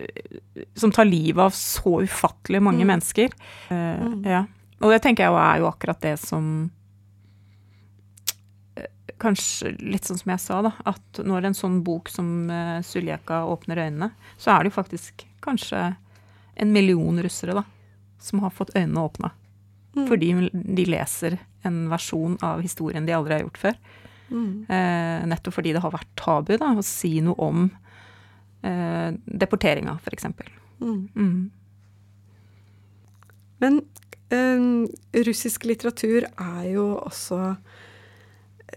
øh, 0.02 0.66
Som 0.76 0.92
tar 0.92 1.06
livet 1.06 1.38
av 1.40 1.52
så 1.52 2.02
ufattelig 2.04 2.62
mange 2.62 2.84
Mm. 2.84 2.88
mennesker. 2.88 3.30
Uh, 3.72 4.04
Mm. 4.04 4.26
ja. 4.26 4.46
Og 4.82 4.92
det 4.92 5.02
tenker 5.02 5.24
jeg 5.24 5.32
jo 5.32 5.38
er 5.38 5.60
jo 5.60 5.72
akkurat 5.72 6.02
det 6.02 6.20
som 6.20 6.66
eh, 6.66 6.83
Kanskje 9.22 9.74
litt 9.80 10.08
sånn 10.08 10.20
som 10.20 10.34
jeg 10.34 10.42
sa, 10.44 10.62
da. 10.66 10.74
At 10.90 11.22
når 11.24 11.50
en 11.50 11.58
sånn 11.58 11.82
bok 11.86 12.10
som 12.12 12.50
uh, 12.50 12.80
Suljeka 12.86 13.44
åpner 13.50 13.86
øynene, 13.86 14.10
så 14.38 14.54
er 14.54 14.64
det 14.64 14.74
jo 14.74 14.80
faktisk 14.80 15.26
kanskje 15.44 15.94
en 16.56 16.74
million 16.74 17.22
russere, 17.24 17.56
da. 17.58 17.64
Som 18.24 18.44
har 18.44 18.54
fått 18.56 18.74
øynene 18.78 19.04
åpna. 19.04 19.34
Mm. 19.94 20.08
Fordi 20.10 20.32
de 20.54 20.86
leser 20.90 21.38
en 21.68 21.86
versjon 21.92 22.38
av 22.42 22.64
historien 22.64 23.06
de 23.06 23.16
aldri 23.16 23.38
har 23.38 23.46
gjort 23.46 23.62
før. 23.62 23.80
Mm. 24.34 24.66
Eh, 24.70 25.26
nettopp 25.30 25.58
fordi 25.60 25.74
det 25.76 25.84
har 25.84 25.94
vært 25.94 26.14
tabu 26.20 26.56
da, 26.58 26.72
å 26.74 26.86
si 26.86 27.20
noe 27.24 27.38
om 27.44 27.68
eh, 28.66 29.10
deporteringa, 29.26 29.98
f.eks. 30.02 30.30
Mm. 30.82 31.02
Mm. 31.14 31.52
Men 33.64 33.80
eh, 34.34 35.22
russisk 35.28 35.68
litteratur 35.70 36.28
er 36.32 36.66
jo 36.72 36.88
også 37.04 37.56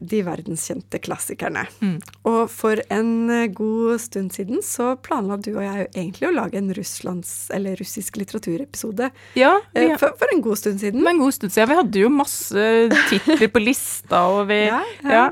de 0.00 0.20
verdenskjente 0.26 0.98
klassikerne. 1.02 1.66
Mm. 1.80 1.96
Og 2.28 2.50
for 2.52 2.80
en 2.92 3.30
eh, 3.30 3.46
god 3.56 4.00
stund 4.00 4.32
siden 4.36 4.62
så 4.64 4.92
planla 5.00 5.36
du 5.40 5.52
og 5.56 5.62
jeg 5.64 5.88
egentlig 5.94 6.28
å 6.28 6.34
lage 6.34 6.58
en 6.60 6.72
Russlands, 6.76 7.32
eller 7.54 7.76
russisk 7.80 8.16
litteraturepisode. 8.20 9.10
Ja, 9.38 9.54
ja. 9.74 9.96
for, 9.98 10.14
for 10.20 10.32
en 10.34 10.42
god 10.44 10.58
stund 10.60 10.80
siden. 10.82 11.02
For 11.02 11.12
en 11.14 11.22
god 11.24 11.36
stund 11.38 11.52
siden. 11.54 11.68
Vi 11.72 11.80
hadde 11.80 12.04
jo 12.04 12.12
masse 12.12 12.68
titler 13.10 13.48
på 13.52 13.62
lista, 13.64 14.24
og 14.32 14.46
vi 14.52 14.62
Ja, 14.66 14.82
ja. 15.02 15.26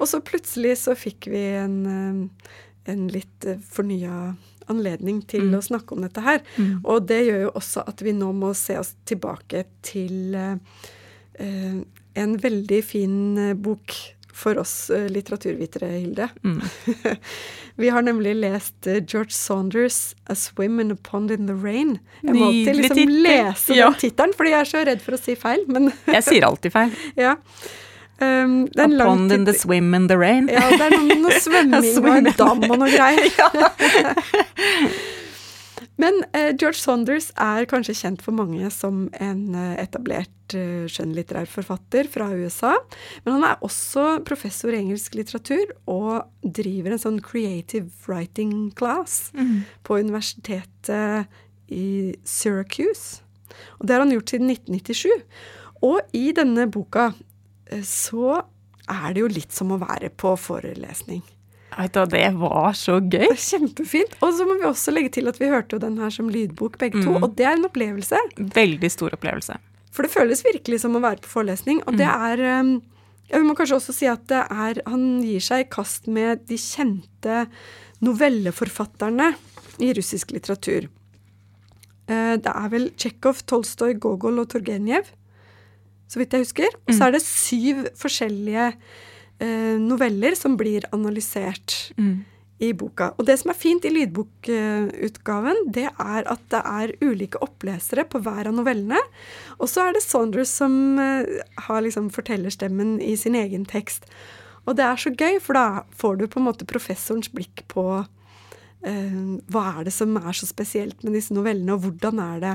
Og 0.00 0.08
så 0.10 0.18
plutselig 0.24 0.76
så 0.82 0.94
fikk 0.98 1.28
vi 1.30 1.42
en, 1.58 1.76
eh, 1.86 2.50
en 2.92 3.06
litt 3.08 3.46
eh, 3.46 3.58
fornya 3.70 4.34
anledning 4.72 5.20
til 5.28 5.42
Mm. 5.50 5.58
å 5.58 5.62
snakke 5.62 5.92
om 5.92 6.00
dette 6.02 6.22
her. 6.24 6.40
Mm. 6.56 6.80
Og 6.84 7.06
det 7.06 7.18
gjør 7.26 7.40
jo 7.42 7.50
også 7.60 7.82
at 7.86 8.00
vi 8.02 8.12
nå 8.16 8.30
må 8.32 8.54
se 8.56 8.78
oss 8.80 8.94
tilbake 9.04 9.64
til 9.84 10.34
eh, 10.34 10.56
eh, 11.38 11.82
en 12.14 12.36
veldig 12.40 12.80
fin 12.84 13.16
eh, 13.38 13.54
bok 13.54 13.94
for 14.34 14.58
oss 14.58 14.90
eh, 14.90 15.06
litteraturvitere, 15.14 15.86
Hilde. 16.00 16.28
Mm. 16.44 16.60
Vi 17.76 17.88
har 17.90 18.02
nemlig 18.06 18.32
lest 18.38 18.86
eh, 18.90 19.00
George 19.06 19.30
Saunders' 19.34 20.14
'A 20.26 20.34
Swim 20.34 20.80
in 20.80 20.90
a 20.92 20.96
Pond 21.02 21.30
in 21.30 21.46
the 21.46 21.54
Rain'. 21.54 21.98
Jeg 22.22 22.34
må 22.34 22.48
alltid 22.50 22.76
liksom 22.80 22.96
titel. 22.98 23.22
lese 23.22 23.74
Ja. 23.78 23.90
den 23.90 23.98
tittelen, 24.02 24.34
fordi 24.34 24.50
jeg 24.54 24.60
er 24.60 24.70
så 24.72 24.84
redd 24.90 25.02
for 25.02 25.14
å 25.14 25.22
si 25.22 25.34
feil. 25.38 25.64
Men 25.68 25.92
Jeg 26.18 26.22
sier 26.26 26.46
alltid 26.50 26.72
feil. 26.74 26.94
ja. 27.26 27.36
Um, 28.22 28.68
A 28.78 28.86
pond 28.86 29.32
in 29.34 29.44
the 29.44 29.52
swim 29.58 29.92
in 29.94 30.06
the 30.06 30.16
rain. 30.16 30.46
Ja, 30.48 30.68
det 30.70 30.80
er 30.86 30.94
noe, 30.98 31.16
noe 31.18 31.40
svømming 31.42 31.96
og 31.98 32.06
en 32.14 32.28
dam 32.38 32.62
og 32.70 32.78
noe 32.78 32.90
greier. 32.90 33.26
Men 36.00 36.24
eh, 36.34 36.50
George 36.58 36.80
Saunders 36.80 37.28
er 37.38 37.68
kanskje 37.70 37.94
kjent 37.94 38.22
for 38.24 38.34
mange 38.34 38.66
som 38.74 39.04
en 39.22 39.54
eh, 39.54 39.76
etablert 39.84 40.54
eh, 40.58 40.86
skjønnlitterær 40.90 41.46
forfatter 41.50 42.08
fra 42.10 42.26
USA. 42.34 42.72
Men 43.24 43.36
han 43.36 43.44
er 43.46 43.62
også 43.62 44.24
professor 44.26 44.74
i 44.74 44.80
engelsk 44.80 45.14
litteratur 45.14 45.70
og 45.86 46.24
driver 46.42 46.96
en 46.96 47.02
sånn 47.04 47.20
creative 47.22 47.90
writing 48.08 48.72
class 48.78 49.30
Mm. 49.34 49.62
på 49.86 50.00
universitetet 50.02 51.26
i 51.70 52.14
Syracuse. 52.26 53.22
Og 53.78 53.86
det 53.86 53.94
har 53.94 54.02
han 54.02 54.12
gjort 54.14 54.30
siden 54.34 54.50
1997. 54.50 55.22
Og 55.86 56.00
i 56.16 56.32
denne 56.34 56.66
boka 56.70 57.12
så 57.86 58.42
er 58.90 59.14
det 59.14 59.22
jo 59.22 59.30
litt 59.32 59.54
som 59.54 59.72
å 59.72 59.78
være 59.80 60.10
på 60.10 60.34
forelesning. 60.38 61.22
Vet 61.78 61.92
du, 61.96 62.04
det 62.06 62.26
var 62.38 62.72
så 62.78 63.00
gøy. 63.02 63.26
Det 63.32 63.38
kjempefint. 63.42 64.12
Og 64.22 64.32
så 64.36 64.44
må 64.46 64.54
vi 64.60 64.66
også 64.68 64.92
legge 64.94 65.10
til 65.16 65.26
at 65.28 65.38
vi 65.40 65.48
hørte 65.50 65.74
jo 65.74 65.82
den 65.82 65.96
her 65.98 66.10
som 66.14 66.28
lydbok 66.30 66.78
begge 66.78 67.02
to, 67.02 67.10
Mm. 67.18 67.22
og 67.24 67.34
det 67.36 67.46
er 67.46 67.56
en 67.56 67.64
opplevelse. 67.66 68.16
Veldig 68.38 68.90
stor 68.90 69.10
opplevelse. 69.16 69.56
For 69.90 70.02
det 70.02 70.12
føles 70.12 70.42
virkelig 70.44 70.80
som 70.80 70.94
å 70.96 71.00
være 71.02 71.20
på 71.22 71.30
forelesning, 71.32 71.82
og 71.86 71.96
det 71.98 72.06
er 72.06 72.36
jeg 72.36 72.82
ja, 73.30 73.38
Vi 73.38 73.44
må 73.46 73.54
kanskje 73.56 73.76
også 73.80 73.92
si 73.94 74.06
at 74.06 74.26
det 74.28 74.42
er 74.50 74.82
Han 74.86 75.22
gir 75.22 75.40
seg 75.40 75.64
i 75.64 75.68
kast 75.70 76.06
med 76.06 76.46
de 76.46 76.56
kjente 76.60 77.46
novelleforfatterne 78.04 79.32
i 79.82 79.92
russisk 79.96 80.30
litteratur. 80.34 80.88
Eh, 82.08 82.36
Det 82.36 82.52
er 82.54 82.68
vel 82.68 82.90
Tsjekhov, 82.96 83.42
Tolstoy, 83.46 83.94
Gogol 83.98 84.38
og 84.42 84.48
Torgenev, 84.52 85.04
så 86.08 86.18
vidt 86.20 86.32
jeg 86.36 86.44
husker. 86.44 86.68
Og 86.88 86.94
så 86.94 87.06
er 87.08 87.12
det 87.16 87.22
syv 87.22 87.84
forskjellige 87.96 88.74
noveller 89.80 90.34
som 90.38 90.56
blir 90.60 90.86
analysert 90.92 91.92
Mm. 91.98 92.24
i 92.60 92.72
boka. 92.72 93.10
Og 93.18 93.26
det 93.26 93.38
som 93.40 93.50
er 93.50 93.58
fint 93.58 93.84
i 93.84 93.90
lydbokutgaven, 93.90 95.64
det 95.74 95.88
er 95.90 96.28
at 96.30 96.40
det 96.52 96.60
er 96.64 96.92
ulike 97.02 97.40
opplesere 97.42 98.04
på 98.08 98.20
hver 98.22 98.48
av 98.48 98.54
novellene. 98.54 99.00
Og 99.58 99.68
så 99.68 99.88
er 99.88 99.96
det 99.96 100.04
Saunders 100.04 100.52
som 100.54 100.98
eh, 100.98 101.26
har 101.66 101.82
liksom 101.84 102.10
fortellerstemmen 102.14 103.00
i 103.02 103.16
sin 103.16 103.34
egen 103.34 103.66
tekst. 103.66 104.06
Og 104.66 104.76
det 104.78 104.84
er 104.86 104.96
så 104.96 105.10
gøy, 105.12 105.40
for 105.44 105.58
da 105.58 105.82
får 105.92 106.16
du 106.20 106.26
på 106.30 106.40
en 106.40 106.46
måte 106.48 106.64
professorens 106.68 107.28
blikk 107.34 107.66
på 107.68 108.06
eh, 108.86 109.18
hva 109.52 109.64
er 109.74 109.84
det 109.84 109.92
som 109.92 110.14
er 110.16 110.32
så 110.32 110.48
spesielt 110.48 111.02
med 111.04 111.12
disse 111.18 111.34
novellene, 111.36 111.74
og 111.74 111.84
hvordan 111.84 112.22
er 112.22 112.40
det 112.40 112.54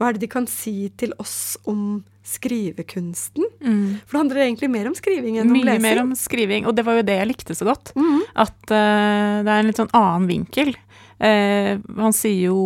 Hva 0.00 0.08
er 0.08 0.16
det 0.16 0.24
de 0.24 0.32
kan 0.32 0.46
si 0.48 0.88
til 0.96 1.12
oss 1.20 1.58
om 1.68 2.00
skrivekunsten? 2.24 3.44
Mm. 3.60 4.00
For 4.06 4.16
det 4.16 4.22
handler 4.22 4.42
egentlig 4.46 4.70
mer 4.72 4.88
om 4.88 4.94
skriving 4.96 5.36
enn 5.36 5.50
om 5.50 5.58
lesing. 5.58 5.68
Mye 5.76 5.84
mer 5.84 6.00
om 6.00 6.14
skriving, 6.16 6.64
og 6.64 6.72
det 6.78 6.86
var 6.86 6.96
jo 6.96 7.04
det 7.04 7.18
jeg 7.18 7.28
likte 7.28 7.56
så 7.58 7.68
godt. 7.68 7.92
Mm. 8.00 8.22
At 8.46 8.56
uh, 8.72 9.42
det 9.44 9.50
er 9.50 9.58
en 9.58 9.68
litt 9.68 9.80
sånn 9.82 9.92
annen 9.92 10.30
vinkel. 10.30 10.72
Eh, 11.20 11.76
han 12.00 12.14
sier 12.16 12.46
jo 12.48 12.60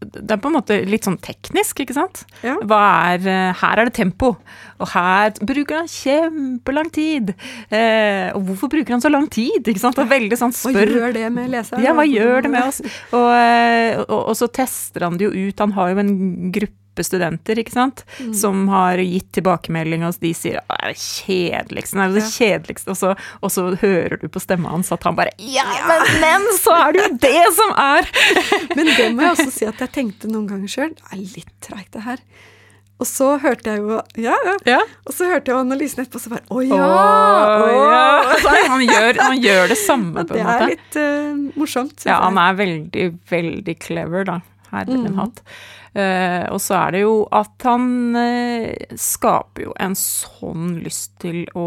Det 0.00 0.30
er 0.32 0.40
på 0.40 0.48
en 0.48 0.54
måte 0.56 0.78
litt 0.88 1.04
sånn 1.04 1.18
teknisk, 1.20 1.82
ikke 1.84 1.96
sant? 1.96 2.22
Ja. 2.40 2.56
Er 2.56 3.26
eh, 3.28 3.52
Her 3.60 3.82
er 3.82 3.90
det 3.90 3.94
tempo, 3.98 4.32
og 4.80 4.90
her 4.94 5.34
bruker 5.44 5.82
han 5.82 5.90
kjempelang 5.92 6.88
tid. 6.94 7.34
Eh, 7.68 8.32
og 8.32 8.48
hvorfor 8.48 8.72
bruker 8.72 8.96
han 8.96 9.04
så 9.04 9.12
lang 9.12 9.28
tid? 9.32 9.60
Ikke 9.68 9.84
sant? 9.84 10.00
Og 10.00 10.10
veldig 10.10 10.38
sånn 10.40 10.56
spør 10.56 10.80
Hva 10.80 11.00
gjør 11.02 11.16
det 11.18 11.28
med 11.34 11.52
leseren? 11.52 11.84
Ja, 11.84 11.94
hva 11.96 12.06
gjør 12.08 12.46
det 12.46 12.52
med 12.54 12.68
oss? 12.70 12.82
Og, 13.12 13.28
eh, 13.36 14.00
og, 14.06 14.20
og 14.32 14.36
så 14.40 14.48
tester 14.48 15.06
han 15.06 15.20
det 15.20 15.28
jo 15.28 15.50
ut. 15.50 15.60
Han 15.62 15.76
har 15.76 15.92
jo 15.92 16.02
en 16.02 16.14
gruppe 16.54 16.81
studenter, 17.00 17.56
ikke 17.56 17.72
sant, 17.72 18.04
Mm. 18.20 18.34
som 18.36 18.68
har 18.68 19.00
gitt 19.00 19.30
tilbakemelding, 19.32 20.04
og 20.04 20.12
de 20.20 20.34
sier 20.36 20.60
det 20.60 20.76
er 20.76 20.92
det 20.92 21.00
kjedeligste, 21.00 21.96
det 21.96 22.04
er 22.04 22.12
det 22.18 22.26
kjedeligste, 22.28 22.90
og 22.92 22.96
så, 23.00 23.14
og 23.40 23.50
så 23.50 23.64
hører 23.80 24.20
du 24.20 24.28
på 24.28 24.42
stemma 24.44 24.68
hans 24.74 24.92
at 24.92 25.02
han 25.08 25.16
bare 25.16 25.32
Ja, 25.40 25.64
men, 25.88 26.04
men 26.20 26.44
så 26.60 26.76
er 26.76 26.92
det 26.92 27.06
jo 27.06 27.16
det 27.24 27.44
som 27.56 27.72
er 27.80 28.08
Men 28.76 28.86
det 28.92 29.08
må 29.16 29.22
jeg 29.24 29.32
også 29.38 29.50
si 29.56 29.64
at 29.64 29.80
jeg 29.80 29.92
tenkte 29.96 30.28
noen 30.28 30.44
ganger 30.50 30.68
sjøl. 30.68 30.92
Det 30.92 31.08
er 31.16 31.22
litt 31.38 31.54
treigt, 31.64 31.92
det 31.96 32.02
her. 32.04 32.20
Og 33.02 33.08
så 33.08 33.32
hørte 33.42 33.72
jeg 33.72 33.80
jo 33.82 33.96
Ja, 34.20 34.36
ja. 34.46 34.52
Ja. 34.68 34.80
Og 35.08 35.16
så 35.16 35.26
hørte 35.26 35.50
jeg 35.50 35.58
analysen 35.58 36.04
etterpå, 36.04 36.20
og 36.20 36.22
så 36.22 36.30
bare 36.36 36.44
Å 36.52 36.60
ja! 36.62 36.84
Åh, 36.86 37.64
å. 37.64 37.82
ja. 37.90 38.36
Så 38.44 38.52
han, 38.68 38.84
gjør, 38.86 39.18
han 39.24 39.40
gjør 39.42 39.72
det 39.72 39.78
samme, 39.80 40.22
på 40.28 40.36
en 40.36 40.44
måte. 40.46 40.52
Det 40.52 40.68
er 40.68 40.72
litt 40.76 40.98
uh, 41.00 41.58
morsomt. 41.58 42.04
Ja, 42.06 42.20
han 42.28 42.38
er 42.38 42.54
veldig, 42.60 43.08
veldig 43.32 43.74
clever, 43.82 44.28
da. 44.28 44.38
Herre 44.72 44.96
min 44.96 45.12
Mm. 45.12 45.18
hatt. 45.20 45.42
Uh, 45.94 46.48
og 46.54 46.58
så 46.64 46.74
er 46.88 46.90
det 46.94 47.00
jo 47.02 47.28
at 47.30 47.64
han 47.68 48.16
uh, 48.16 48.96
skaper 48.96 49.66
jo 49.66 49.72
en 49.78 49.92
sånn 49.94 50.78
lyst 50.82 51.18
til 51.20 51.44
å 51.54 51.66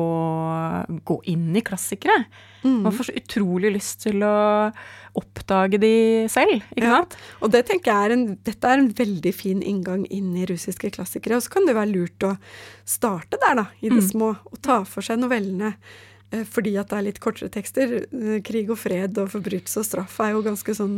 gå 1.06 1.20
inn 1.30 1.56
i 1.56 1.62
klassikere. 1.62 2.26
Mm. 2.66 2.80
Man 2.88 2.92
får 2.98 3.12
så 3.12 3.16
utrolig 3.22 3.72
lyst 3.76 4.02
til 4.08 4.24
å 4.26 4.72
oppdage 5.16 5.78
de 5.80 5.92
selv, 6.28 6.64
ikke 6.76 6.82
Ja. 6.84 6.96
sant? 7.04 7.16
Og 7.42 7.52
det 7.54 7.66
tenker 7.70 7.92
jeg 7.94 8.10
er 8.10 8.14
en, 8.18 8.26
dette 8.44 8.66
er 8.68 8.80
en 8.82 8.90
veldig 8.90 9.34
fin 9.34 9.62
inngang 9.62 10.06
inn 10.10 10.34
i 10.36 10.46
russiske 10.50 10.90
klassikere. 10.92 11.38
Og 11.38 11.44
så 11.46 11.52
kan 11.54 11.66
det 11.70 11.76
være 11.78 11.94
lurt 11.94 12.20
å 12.26 12.34
starte 12.86 13.38
der, 13.40 13.56
da, 13.62 13.68
i 13.82 13.90
det 13.90 14.02
Mm. 14.04 14.10
små, 14.12 14.30
og 14.52 14.62
ta 14.62 14.84
for 14.84 15.02
seg 15.02 15.20
novellene. 15.22 15.76
Eh, 16.36 16.44
Fordi 16.48 16.76
at 16.80 16.92
det 16.92 16.98
er 16.98 17.06
litt 17.08 17.20
kortere 17.24 17.52
tekster. 17.54 17.94
Eh, 18.04 18.40
Krig 18.46 18.70
og 18.74 18.80
fred 18.82 19.18
og 19.22 19.32
forbrytelse 19.34 19.82
og 19.82 19.88
straff 19.88 20.20
er 20.24 20.34
jo 20.36 20.44
ganske 20.46 20.76
sånn 20.78 20.98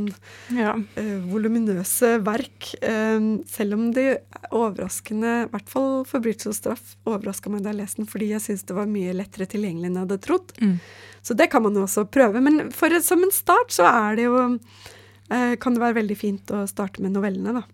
Ja. 0.55 0.73
Uh, 0.97 1.17
voluminøse 1.29 2.17
verk. 2.25 2.71
Uh, 2.81 3.43
selv 3.49 3.77
om 3.77 3.87
det 3.95 4.07
er 4.17 4.49
overraskende, 4.51 5.33
i 5.45 5.51
hvert 5.53 5.69
fall 5.71 6.03
'Forbrytelse 6.07 6.51
og 6.51 6.57
straff', 6.57 6.95
overraska 7.05 7.51
meg 7.53 7.63
da 7.63 7.71
jeg 7.73 7.81
leste 7.81 8.01
den, 8.01 8.09
fordi 8.09 8.31
jeg 8.33 8.41
syns 8.41 8.65
det 8.67 8.75
var 8.77 8.89
mye 8.89 9.15
lettere 9.15 9.47
tilgjengelig 9.49 9.89
enn 9.89 9.97
jeg 9.99 10.05
hadde 10.07 10.19
trodd. 10.23 10.53
Mm. 10.61 10.77
Så 11.21 11.35
det 11.37 11.49
kan 11.51 11.63
man 11.63 11.75
jo 11.75 11.83
også 11.83 12.05
prøve. 12.09 12.41
Men 12.41 12.71
for, 12.71 12.93
som 13.03 13.23
en 13.23 13.33
start 13.35 13.73
så 13.75 13.87
er 13.89 14.15
det 14.15 14.27
jo 14.29 14.37
uh, 14.37 15.55
Kan 15.59 15.75
det 15.75 15.83
være 15.83 15.99
veldig 16.01 16.17
fint 16.17 16.51
å 16.55 16.65
starte 16.67 17.01
med 17.03 17.11
novellene, 17.15 17.61
da. 17.61 17.65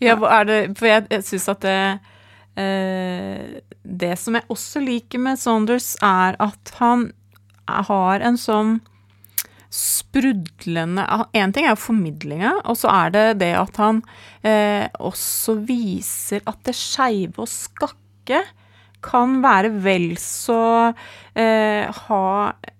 Ja, 0.00 0.16
er 0.16 0.46
det 0.48 0.60
For 0.78 0.88
jeg, 0.88 1.06
jeg 1.12 1.26
syns 1.28 1.48
at 1.52 1.60
det 1.66 1.76
Det 2.56 4.10
som 4.18 4.36
jeg 4.36 4.44
også 4.52 4.82
liker 4.84 5.22
med 5.22 5.38
Saunders, 5.40 5.94
er 6.04 6.36
at 6.42 6.72
han 6.80 7.06
har 7.70 8.24
en 8.26 8.36
sånn 8.40 8.80
sprudlende 9.70 11.04
En 11.38 11.52
ting 11.54 11.64
er 11.68 11.76
jo 11.76 11.84
formidlinga, 11.84 12.56
og 12.66 12.78
så 12.80 12.90
er 12.90 13.12
det 13.14 13.26
det 13.44 13.52
at 13.54 13.78
han 13.78 14.00
eh, 14.42 14.88
også 14.98 15.60
viser 15.68 16.42
at 16.50 16.58
det 16.66 16.74
skeive 16.74 17.38
og 17.38 17.50
skakke 17.50 18.42
kan 19.00 19.38
være 19.44 19.70
vel 19.80 20.12
så 20.20 20.60
eh, 21.38 21.86
ha 21.86 22.26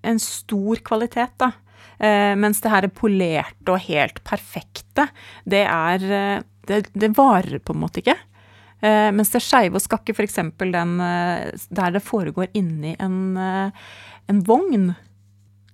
en 0.03 0.21
stor 0.21 0.83
kvalitet, 0.85 1.33
da. 1.41 1.53
Eh, 2.01 2.35
mens 2.37 2.61
det 2.65 2.73
her 2.73 2.87
er 2.89 2.93
polerte 2.97 3.73
og 3.73 3.87
helt 3.87 4.21
perfekte, 4.27 5.07
det 5.49 5.63
er 5.65 6.05
eh, 6.11 6.43
det, 6.69 6.83
det, 6.93 7.15
varer 7.17 7.63
på 7.63 7.75
en 7.75 7.81
måte 7.83 8.03
ikke. 8.03 8.19
Eh, 8.81 9.11
mens 9.12 9.33
det 9.35 9.43
skeive 9.45 9.77
og 9.77 9.85
skakke, 9.85 10.16
f.eks. 10.16 10.40
den 10.61 10.97
eh, 11.05 11.51
der 11.69 11.95
det 11.95 12.03
foregår 12.07 12.51
inni 12.57 12.97
en, 12.99 13.37
en 13.37 14.43
vogn. 14.47 14.93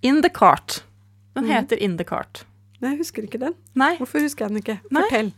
In 0.03 0.23
the 0.23 0.31
cart. 0.31 0.83
Den 1.37 1.45
mm. 1.45 1.51
heter 1.51 1.83
In 1.83 1.97
the 1.99 2.05
Cart. 2.05 2.47
Nei, 2.81 2.95
jeg 2.95 3.05
husker 3.05 3.25
ikke 3.27 3.41
den. 3.41 3.57
Nei. 3.77 3.95
Hvorfor 4.01 4.25
husker 4.25 4.47
jeg 4.47 4.55
den 4.55 4.63
ikke? 4.63 4.79
Fortell. 4.89 5.33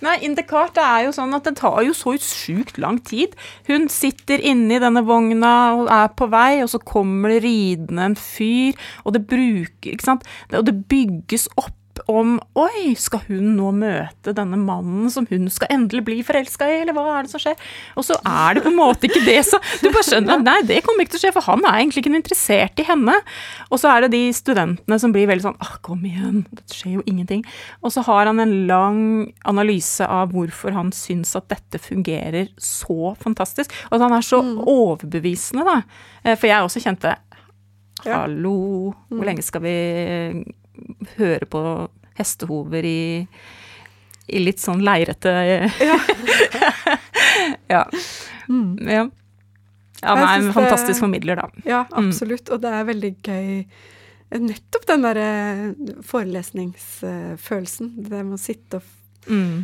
Nei, 0.00 0.14
In 0.24 0.34
the 0.36 0.44
Cart 0.48 0.74
det 0.76 0.84
er 0.84 1.06
jo 1.06 1.14
sånn 1.16 1.32
at 1.36 1.44
den 1.48 1.56
tar 1.56 1.80
jo 1.84 1.92
så 1.96 2.14
sjukt 2.20 2.80
lang 2.80 3.00
tid. 3.04 3.36
Hun 3.68 3.88
sitter 3.92 4.40
inni 4.40 4.78
denne 4.80 5.02
vogna 5.04 5.54
og 5.76 5.90
er 5.92 6.08
på 6.16 6.28
vei, 6.32 6.62
og 6.64 6.70
så 6.72 6.80
kommer 6.80 7.34
det 7.34 7.42
ridende 7.44 8.06
en 8.10 8.16
fyr, 8.16 8.76
og 9.04 9.16
det 9.16 9.26
bruker 9.28 9.92
Ikke 9.92 10.08
sant. 10.08 10.28
Og 10.56 10.64
det 10.68 10.76
bygges 10.92 11.48
opp 11.60 11.76
om 12.10 12.36
Oi, 12.58 12.92
skal 12.98 13.22
hun 13.28 13.54
nå 13.56 13.70
møte 13.76 14.34
denne 14.36 14.58
mannen 14.60 15.10
som 15.12 15.26
hun 15.30 15.48
skal 15.52 15.70
endelig 15.74 16.04
bli 16.06 16.18
forelska 16.26 16.68
i, 16.68 16.80
eller 16.82 16.96
hva 16.96 17.04
er 17.16 17.26
det 17.26 17.32
som 17.32 17.42
skjer? 17.42 17.58
Og 17.98 18.06
så 18.06 18.16
er 18.18 18.56
det 18.56 18.64
på 18.64 18.72
en 18.72 18.78
måte 18.78 19.08
ikke 19.08 19.22
det, 19.26 19.38
så 19.48 19.60
du 19.82 19.88
bare 19.88 20.06
skjønner 20.06 20.36
at 20.36 20.46
nei, 20.46 20.58
det 20.68 20.80
kommer 20.86 21.04
ikke 21.04 21.16
til 21.16 21.20
å 21.20 21.24
skje, 21.24 21.34
for 21.36 21.48
han 21.48 21.64
er 21.64 21.78
egentlig 21.80 22.04
ikke 22.04 22.14
interessert 22.20 22.82
i 22.82 22.86
henne. 22.88 23.16
Og 23.70 23.82
så 23.82 23.92
er 23.92 24.04
det 24.04 24.12
de 24.14 24.22
studentene 24.36 25.00
som 25.02 25.14
blir 25.14 25.28
veldig 25.30 25.46
sånn 25.48 25.58
ah, 25.64 25.74
kom 25.84 26.04
igjen, 26.08 26.44
det 26.56 26.66
skjer 26.76 26.98
jo 26.98 27.06
ingenting. 27.06 27.44
Og 27.84 27.94
så 27.94 28.04
har 28.06 28.30
han 28.30 28.42
en 28.42 28.54
lang 28.70 29.00
analyse 29.48 30.06
av 30.06 30.34
hvorfor 30.34 30.76
han 30.76 30.92
syns 30.96 31.34
at 31.38 31.50
dette 31.52 31.80
fungerer 31.82 32.52
så 32.60 33.14
fantastisk. 33.20 33.74
Og 33.90 33.98
at 33.98 34.06
han 34.06 34.16
er 34.16 34.26
så 34.26 34.42
mm. 34.44 34.54
overbevisende, 34.68 35.66
da. 35.66 35.80
Eh, 36.24 36.36
for 36.36 36.50
jeg 36.50 36.64
også 36.64 36.84
kjente 36.84 37.16
Hallo, 38.00 38.94
hvor 39.12 39.26
lenge 39.28 39.42
skal 39.44 39.60
vi 39.60 39.74
høre 41.16 41.48
på 41.50 41.62
hestehover 42.18 42.86
i, 42.86 43.26
i 44.28 44.42
litt 44.42 44.60
sånn 44.62 44.84
leirete 44.84 45.32
Ja. 45.80 45.96
ja. 47.74 47.86
Mm. 48.50 48.76
ja. 48.88 49.08
Ja, 50.00 50.14
nei, 50.16 50.38
en 50.38 50.52
fantastisk 50.56 51.02
formidler, 51.02 51.36
da. 51.36 51.64
Ja, 51.68 51.80
mm. 51.90 52.06
absolutt. 52.06 52.48
Mm. 52.48 52.54
Og 52.54 52.62
det 52.62 52.70
er 52.72 52.86
veldig 52.88 53.10
gøy 53.20 53.64
nettopp 54.38 54.86
den 54.88 55.04
derre 55.04 55.28
forelesningsfølelsen. 56.06 57.92
Det 58.06 58.22
med 58.22 58.38
å 58.38 58.40
sitte 58.40 58.80
og 58.80 59.28
mm. 59.28 59.54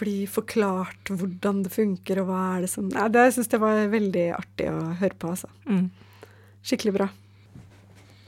bli 0.00 0.16
forklart 0.30 1.12
hvordan 1.12 1.64
det 1.66 1.74
funker, 1.74 2.22
og 2.22 2.30
hva 2.30 2.42
er 2.56 2.66
det 2.66 2.72
som 2.72 2.88
Nei, 2.92 3.08
det 3.12 3.28
syns 3.36 3.50
jeg 3.52 3.62
var 3.62 3.82
veldig 3.92 4.26
artig 4.38 4.70
å 4.72 4.78
høre 5.00 5.18
på, 5.18 5.34
altså. 5.34 5.50
Mm. 5.68 5.88
Skikkelig 6.64 6.96
bra. 6.96 7.08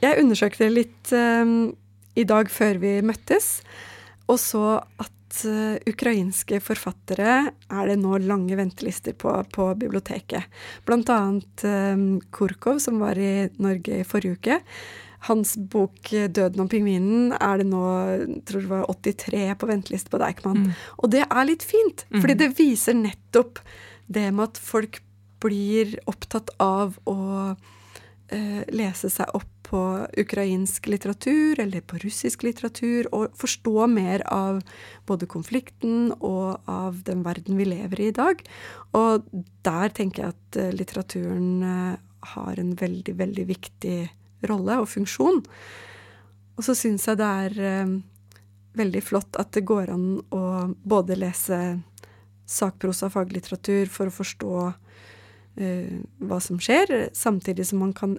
Jeg 0.01 0.21
undersøkte 0.23 0.69
litt 0.71 1.11
um, 1.13 1.71
i 2.17 2.25
dag 2.27 2.49
før 2.51 2.79
vi 2.81 2.97
møttes, 3.05 3.59
og 4.31 4.39
så 4.41 4.63
at 5.01 5.43
uh, 5.45 5.77
ukrainske 5.89 6.57
forfattere 6.63 7.35
er 7.51 7.91
det 7.91 7.99
nå 8.01 8.17
lange 8.25 8.57
ventelister 8.57 9.13
på, 9.13 9.33
på 9.53 9.69
biblioteket. 9.77 10.49
Blant 10.87 11.11
annet 11.13 11.65
um, 11.67 12.17
Kurkov, 12.33 12.81
som 12.81 12.99
var 13.03 13.19
i 13.21 13.47
Norge 13.61 14.01
i 14.01 14.07
forrige 14.07 14.39
uke. 14.39 14.59
Hans 15.29 15.53
bok 15.53 16.09
'Døden 16.09 16.63
om 16.63 16.69
pingvinen' 16.69 17.35
er 17.37 17.61
det 17.61 17.67
nå 17.69 17.85
tror 18.49 18.63
det 18.63 18.71
var 18.71 18.87
83 18.89 19.43
på 19.61 19.69
venteliste 19.69 20.09
på 20.09 20.17
Deichman. 20.17 20.63
Mm. 20.65 20.71
Og 20.97 21.11
det 21.13 21.27
er 21.27 21.45
litt 21.45 21.61
fint, 21.61 22.07
mm. 22.09 22.23
fordi 22.23 22.37
det 22.39 22.49
viser 22.57 22.97
nettopp 22.97 23.61
det 24.09 24.31
med 24.33 24.49
at 24.49 24.57
folk 24.57 24.97
blir 25.41 25.93
opptatt 26.09 26.49
av 26.61 26.97
å 27.05 27.19
uh, 27.53 28.61
lese 28.73 29.13
seg 29.13 29.29
opp 29.37 29.60
på 29.71 29.81
ukrainsk 30.19 30.89
litteratur 30.91 31.59
eller 31.63 31.83
på 31.87 31.99
russisk 32.03 32.43
litteratur, 32.43 33.07
og 33.15 33.31
forstå 33.39 33.87
mer 33.91 34.23
av 34.27 34.59
både 35.07 35.29
konflikten 35.31 36.11
og 36.19 36.59
av 36.69 37.01
den 37.07 37.23
verden 37.23 37.59
vi 37.59 37.69
lever 37.69 38.03
i 38.03 38.09
i 38.11 38.15
dag. 38.15 38.41
Og 38.97 39.27
der 39.63 39.93
tenker 39.95 40.25
jeg 40.25 40.35
at 40.35 40.59
eh, 40.59 40.73
litteraturen 40.75 41.63
eh, 41.63 41.99
har 42.35 42.59
en 42.59 42.73
veldig, 42.77 43.15
veldig 43.17 43.47
viktig 43.49 43.97
rolle 44.49 44.81
og 44.81 44.89
funksjon. 44.91 45.41
Og 46.57 46.65
så 46.65 46.75
syns 46.77 47.07
jeg 47.07 47.21
det 47.21 47.29
er 47.45 47.61
eh, 47.69 47.95
veldig 48.77 49.03
flott 49.03 49.39
at 49.39 49.53
det 49.55 49.65
går 49.67 49.93
an 49.93 50.09
å 50.35 50.43
både 50.83 51.19
lese 51.19 51.61
sakprosa 52.51 53.07
faglitteratur 53.11 53.87
for 53.91 54.09
å 54.09 54.13
forstå 54.15 54.53
uh, 54.67 55.91
hva 56.27 56.39
som 56.43 56.57
skjer, 56.59 57.11
samtidig 57.15 57.63
som 57.69 57.79
man 57.83 57.93
kan 57.95 58.17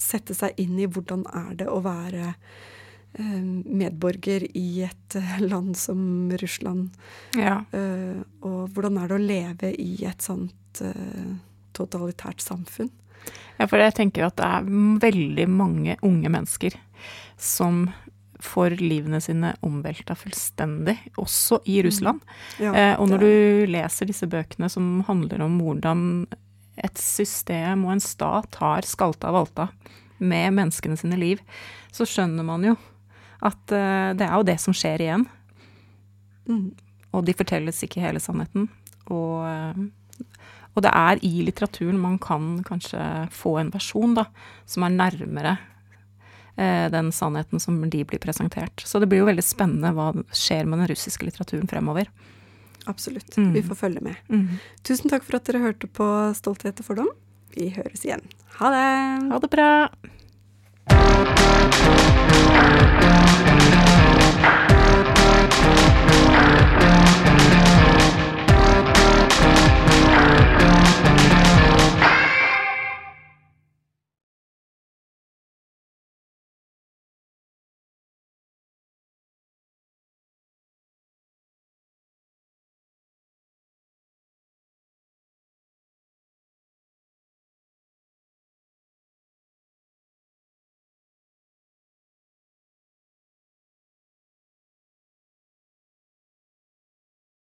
sette 0.00 0.34
seg 0.36 0.58
inn 0.60 0.78
i 0.80 0.88
hvordan 0.90 1.24
er 1.30 1.54
det 1.60 1.68
å 1.70 1.80
være 1.84 2.32
eh, 2.32 3.42
medborger 3.64 4.46
i 4.58 4.84
et 4.86 5.18
eh, 5.18 5.36
land 5.44 5.76
som 5.78 6.32
Russland. 6.40 6.94
Ja. 7.38 7.62
Eh, 7.74 8.20
og 8.44 8.74
hvordan 8.74 9.00
er 9.00 9.10
det 9.10 9.18
å 9.18 9.24
leve 9.24 9.72
i 9.80 10.04
et 10.08 10.24
sånt 10.24 10.52
totalitært 11.74 12.42
samfunn. 12.42 12.88
Ja, 13.60 13.68
for 13.70 13.78
jeg 13.78 13.94
tenker 13.94 14.26
at 14.26 14.34
det 14.40 14.48
er 14.56 14.66
veldig 15.04 15.44
mange 15.46 15.94
unge 16.02 16.32
mennesker 16.34 16.74
som 17.38 17.86
får 18.42 18.74
livene 18.82 19.20
sine 19.22 19.52
omvelta 19.64 20.16
fullstendig, 20.18 20.96
også 21.22 21.60
i 21.70 21.78
mm. 21.78 21.84
Russland. 21.86 22.24
Ja, 22.58 22.96
og 22.98 23.06
når 23.12 23.22
du 23.22 23.30
leser 23.70 24.10
disse 24.10 24.26
bøkene 24.28 24.66
som 24.72 24.98
handler 25.06 25.46
om 25.46 25.60
hvordan 25.62 26.02
et 26.76 26.98
system 26.98 27.84
og 27.86 27.94
en 27.94 28.02
stat 28.02 28.58
har 28.60 28.88
skalta 28.88 29.30
og 29.30 29.38
valta 29.42 29.68
med 30.18 30.54
menneskene 30.56 30.96
sine 30.98 31.18
liv, 31.18 31.42
så 31.94 32.06
skjønner 32.08 32.46
man 32.46 32.64
jo 32.66 32.74
at 33.44 33.74
uh, 33.74 34.14
det 34.16 34.24
er 34.24 34.34
jo 34.38 34.46
det 34.48 34.56
som 34.62 34.76
skjer 34.76 35.04
igjen. 35.04 35.26
Mm. 36.48 36.72
Og 37.14 37.26
de 37.26 37.36
fortelles 37.36 37.82
ikke 37.84 38.02
hele 38.02 38.22
sannheten. 38.22 38.68
Og, 39.12 39.44
uh, 39.44 40.24
og, 40.72 40.80
det 40.84 40.90
er 40.90 41.20
i 41.26 41.34
litteraturen 41.46 42.00
man 42.00 42.18
kan 42.22 42.56
kanskje 42.66 43.02
få 43.34 43.58
en 43.60 43.72
versjon 43.74 44.16
da, 44.16 44.26
som 44.70 44.86
er 44.86 44.96
nærmere 44.96 45.56
uh, 46.56 46.86
den 46.94 47.12
sannheten 47.14 47.62
som 47.62 47.82
de 47.90 48.04
blir 48.08 48.22
presentert. 48.22 48.86
Så 48.86 49.02
det 49.02 49.10
blir 49.12 49.22
jo 49.22 49.28
veldig 49.28 49.44
spennende 49.44 49.92
hva 49.96 50.12
skjer 50.32 50.64
med 50.64 50.82
den 50.82 50.94
russiske 50.94 51.28
litteraturen 51.28 51.68
fremover. 51.70 52.08
Absolutt. 52.90 53.36
Mm. 53.36 53.52
Vi 53.56 53.62
får 53.62 53.74
følge 53.80 54.00
med. 54.04 54.16
Mm. 54.28 54.58
Tusen 54.86 55.10
takk 55.12 55.24
for 55.26 55.38
at 55.38 55.46
dere 55.48 55.62
hørte 55.64 55.88
på 55.88 56.08
Stolthet 56.36 56.80
og 56.82 56.88
fordom. 56.90 57.12
Vi 57.54 57.70
høres 57.76 58.04
igjen. 58.04 58.24
Ha 58.58 58.66
det. 58.74 58.88
Ha 59.30 59.38
det 59.44 59.50
bra. 59.54 59.70